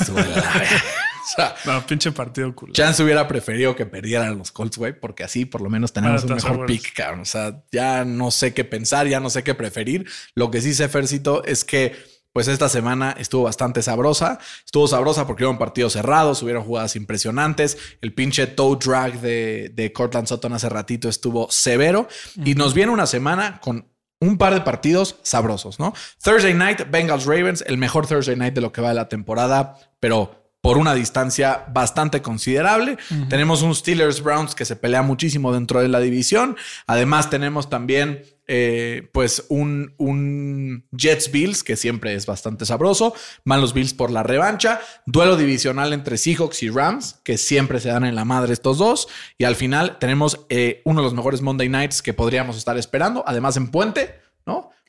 [1.22, 2.72] O sea, No, pinche partido cool.
[2.72, 6.34] Chance hubiera preferido que perdieran los Colts, güey, porque así por lo menos tenemos Para
[6.34, 7.20] un mejor pick, cabrón.
[7.20, 10.06] O sea, ya no sé qué pensar, ya no sé qué preferir.
[10.34, 11.94] Lo que sí sé, Fercito, es que
[12.32, 14.38] pues esta semana estuvo bastante sabrosa.
[14.64, 17.76] Estuvo sabrosa porque hubieron partidos cerrados, hubieron jugadas impresionantes.
[18.00, 22.08] El pinche toe drag de, de Cortland Sutton hace ratito estuvo severo.
[22.42, 23.86] Y nos viene una semana con
[24.22, 25.92] un par de partidos sabrosos, ¿no?
[26.22, 29.76] Thursday night, Bengals Ravens, el mejor Thursday night de lo que va de la temporada,
[29.98, 32.96] pero por una distancia bastante considerable.
[33.28, 36.56] Tenemos un Steelers Browns que se pelea muchísimo dentro de la división.
[36.86, 43.12] Además, tenemos también eh, pues un, un, Jets Bills que siempre es bastante sabroso.
[43.44, 44.80] Van los Bills por la revancha.
[45.04, 49.08] Duelo divisional entre Seahawks y Rams que siempre se dan en la madre estos dos.
[49.38, 53.24] Y al final tenemos eh, uno de los mejores Monday Nights que podríamos estar esperando.
[53.26, 54.21] Además en Puente,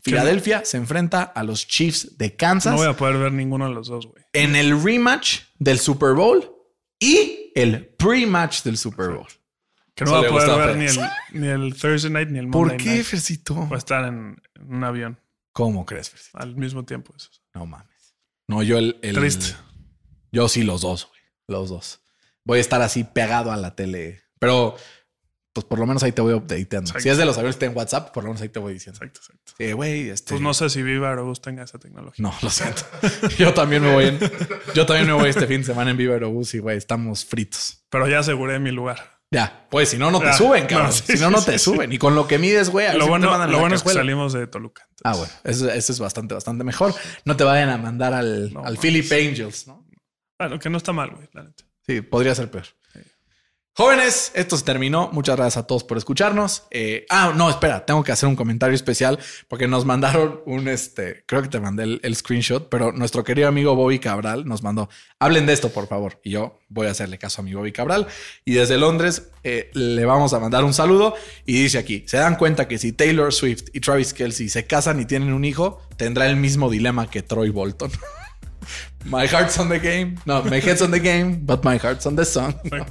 [0.03, 2.73] Filadelfia se enfrenta a los Chiefs de Kansas.
[2.73, 4.23] No voy a poder ver ninguno de los dos, güey.
[4.33, 6.53] En el rematch del Super Bowl
[6.99, 9.27] y el pre-match del Super Bowl.
[9.95, 10.99] Que no voy a poder ver ni el,
[11.33, 13.69] ni el, Thursday night ni el Monday ¿Por qué, Fercito?
[13.69, 15.19] Va a estar en, un avión.
[15.53, 16.37] ¿Cómo crees, Fercito?
[16.37, 17.13] Al mismo tiempo.
[17.15, 17.29] Eso.
[17.53, 18.15] No mames.
[18.47, 19.55] No, yo el, el, Triste.
[20.31, 21.21] Yo sí, los dos, güey.
[21.47, 22.01] Los dos.
[22.43, 24.23] Voy a estar así pegado a la tele.
[24.39, 24.75] Pero
[25.53, 26.99] pues por lo menos ahí te voy updateando.
[26.99, 28.73] Si es de los aviones que está en WhatsApp, por lo menos ahí te voy
[28.73, 28.97] diciendo.
[28.97, 29.53] Exacto, exacto.
[29.55, 30.09] Sí, güey.
[30.09, 30.31] Este...
[30.31, 32.23] Pues no sé si Viva Aerobús tenga esa tecnología.
[32.23, 32.81] No, lo siento.
[33.37, 34.19] yo también me voy en,
[34.73, 37.85] yo también me voy este fin de semana en Viva Aerobús y güey, estamos fritos.
[37.89, 39.13] Pero ya aseguré mi lugar.
[39.29, 40.33] Ya, pues si no, no te ya.
[40.33, 40.87] suben, cabrón.
[40.87, 41.91] No, sí, si no, no te suben.
[41.91, 44.87] Y con lo que mides, güey, lo bueno, lo bueno es que salimos de Toluca.
[44.89, 45.03] Entonces.
[45.03, 46.93] Ah, bueno, eso, eso, es bastante, bastante mejor.
[47.25, 49.87] No te vayan a mandar al, al Philip Angels, ¿no?
[50.39, 51.63] Bueno, que no está mal, güey, la neta.
[51.85, 52.65] Sí, podría ser peor.
[53.75, 55.09] Jóvenes, esto se terminó.
[55.13, 56.61] Muchas gracias a todos por escucharnos.
[56.69, 59.17] Eh, ah, no, espera, tengo que hacer un comentario especial
[59.47, 63.75] porque nos mandaron un, este, creo que te mandé el, screenshot, pero nuestro querido amigo
[63.75, 66.19] Bobby Cabral nos mandó, hablen de esto, por favor.
[66.23, 68.05] Y yo voy a hacerle caso a mi Bobby Cabral.
[68.45, 71.15] Y desde Londres eh, le vamos a mandar un saludo
[71.47, 74.99] y dice aquí, se dan cuenta que si Taylor Swift y Travis Kelsey se casan
[74.99, 77.89] y tienen un hijo, tendrá el mismo dilema que Troy Bolton.
[79.05, 80.15] My heart's on the game.
[80.25, 82.53] No, my head's on the game, but my heart's on the song.
[82.71, 82.85] No.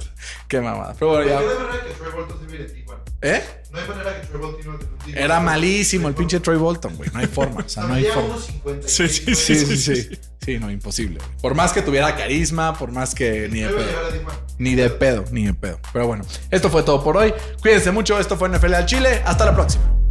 [0.47, 0.93] Qué mamada.
[0.97, 1.39] Pero bueno, ya.
[1.39, 2.85] No hay manera que Troy Bolton se mire.
[3.21, 3.43] ¿Eh?
[3.71, 7.09] No hay manera que Troy Bolton no Era malísimo el pinche Troy Bolton, güey.
[7.11, 7.63] No hay forma.
[7.65, 8.37] O sea, no hay forma.
[8.85, 10.19] Sí, sí, Sí, sí, sí.
[10.45, 11.19] Sí, no, imposible.
[11.41, 13.85] Por más que tuviera carisma, por más que ni de pedo.
[14.57, 15.79] Ni de pedo, ni de pedo.
[15.93, 17.33] Pero bueno, esto fue todo por hoy.
[17.61, 18.19] Cuídense mucho.
[18.19, 19.21] Esto fue NFL al Chile.
[19.25, 20.02] Hasta la próxima.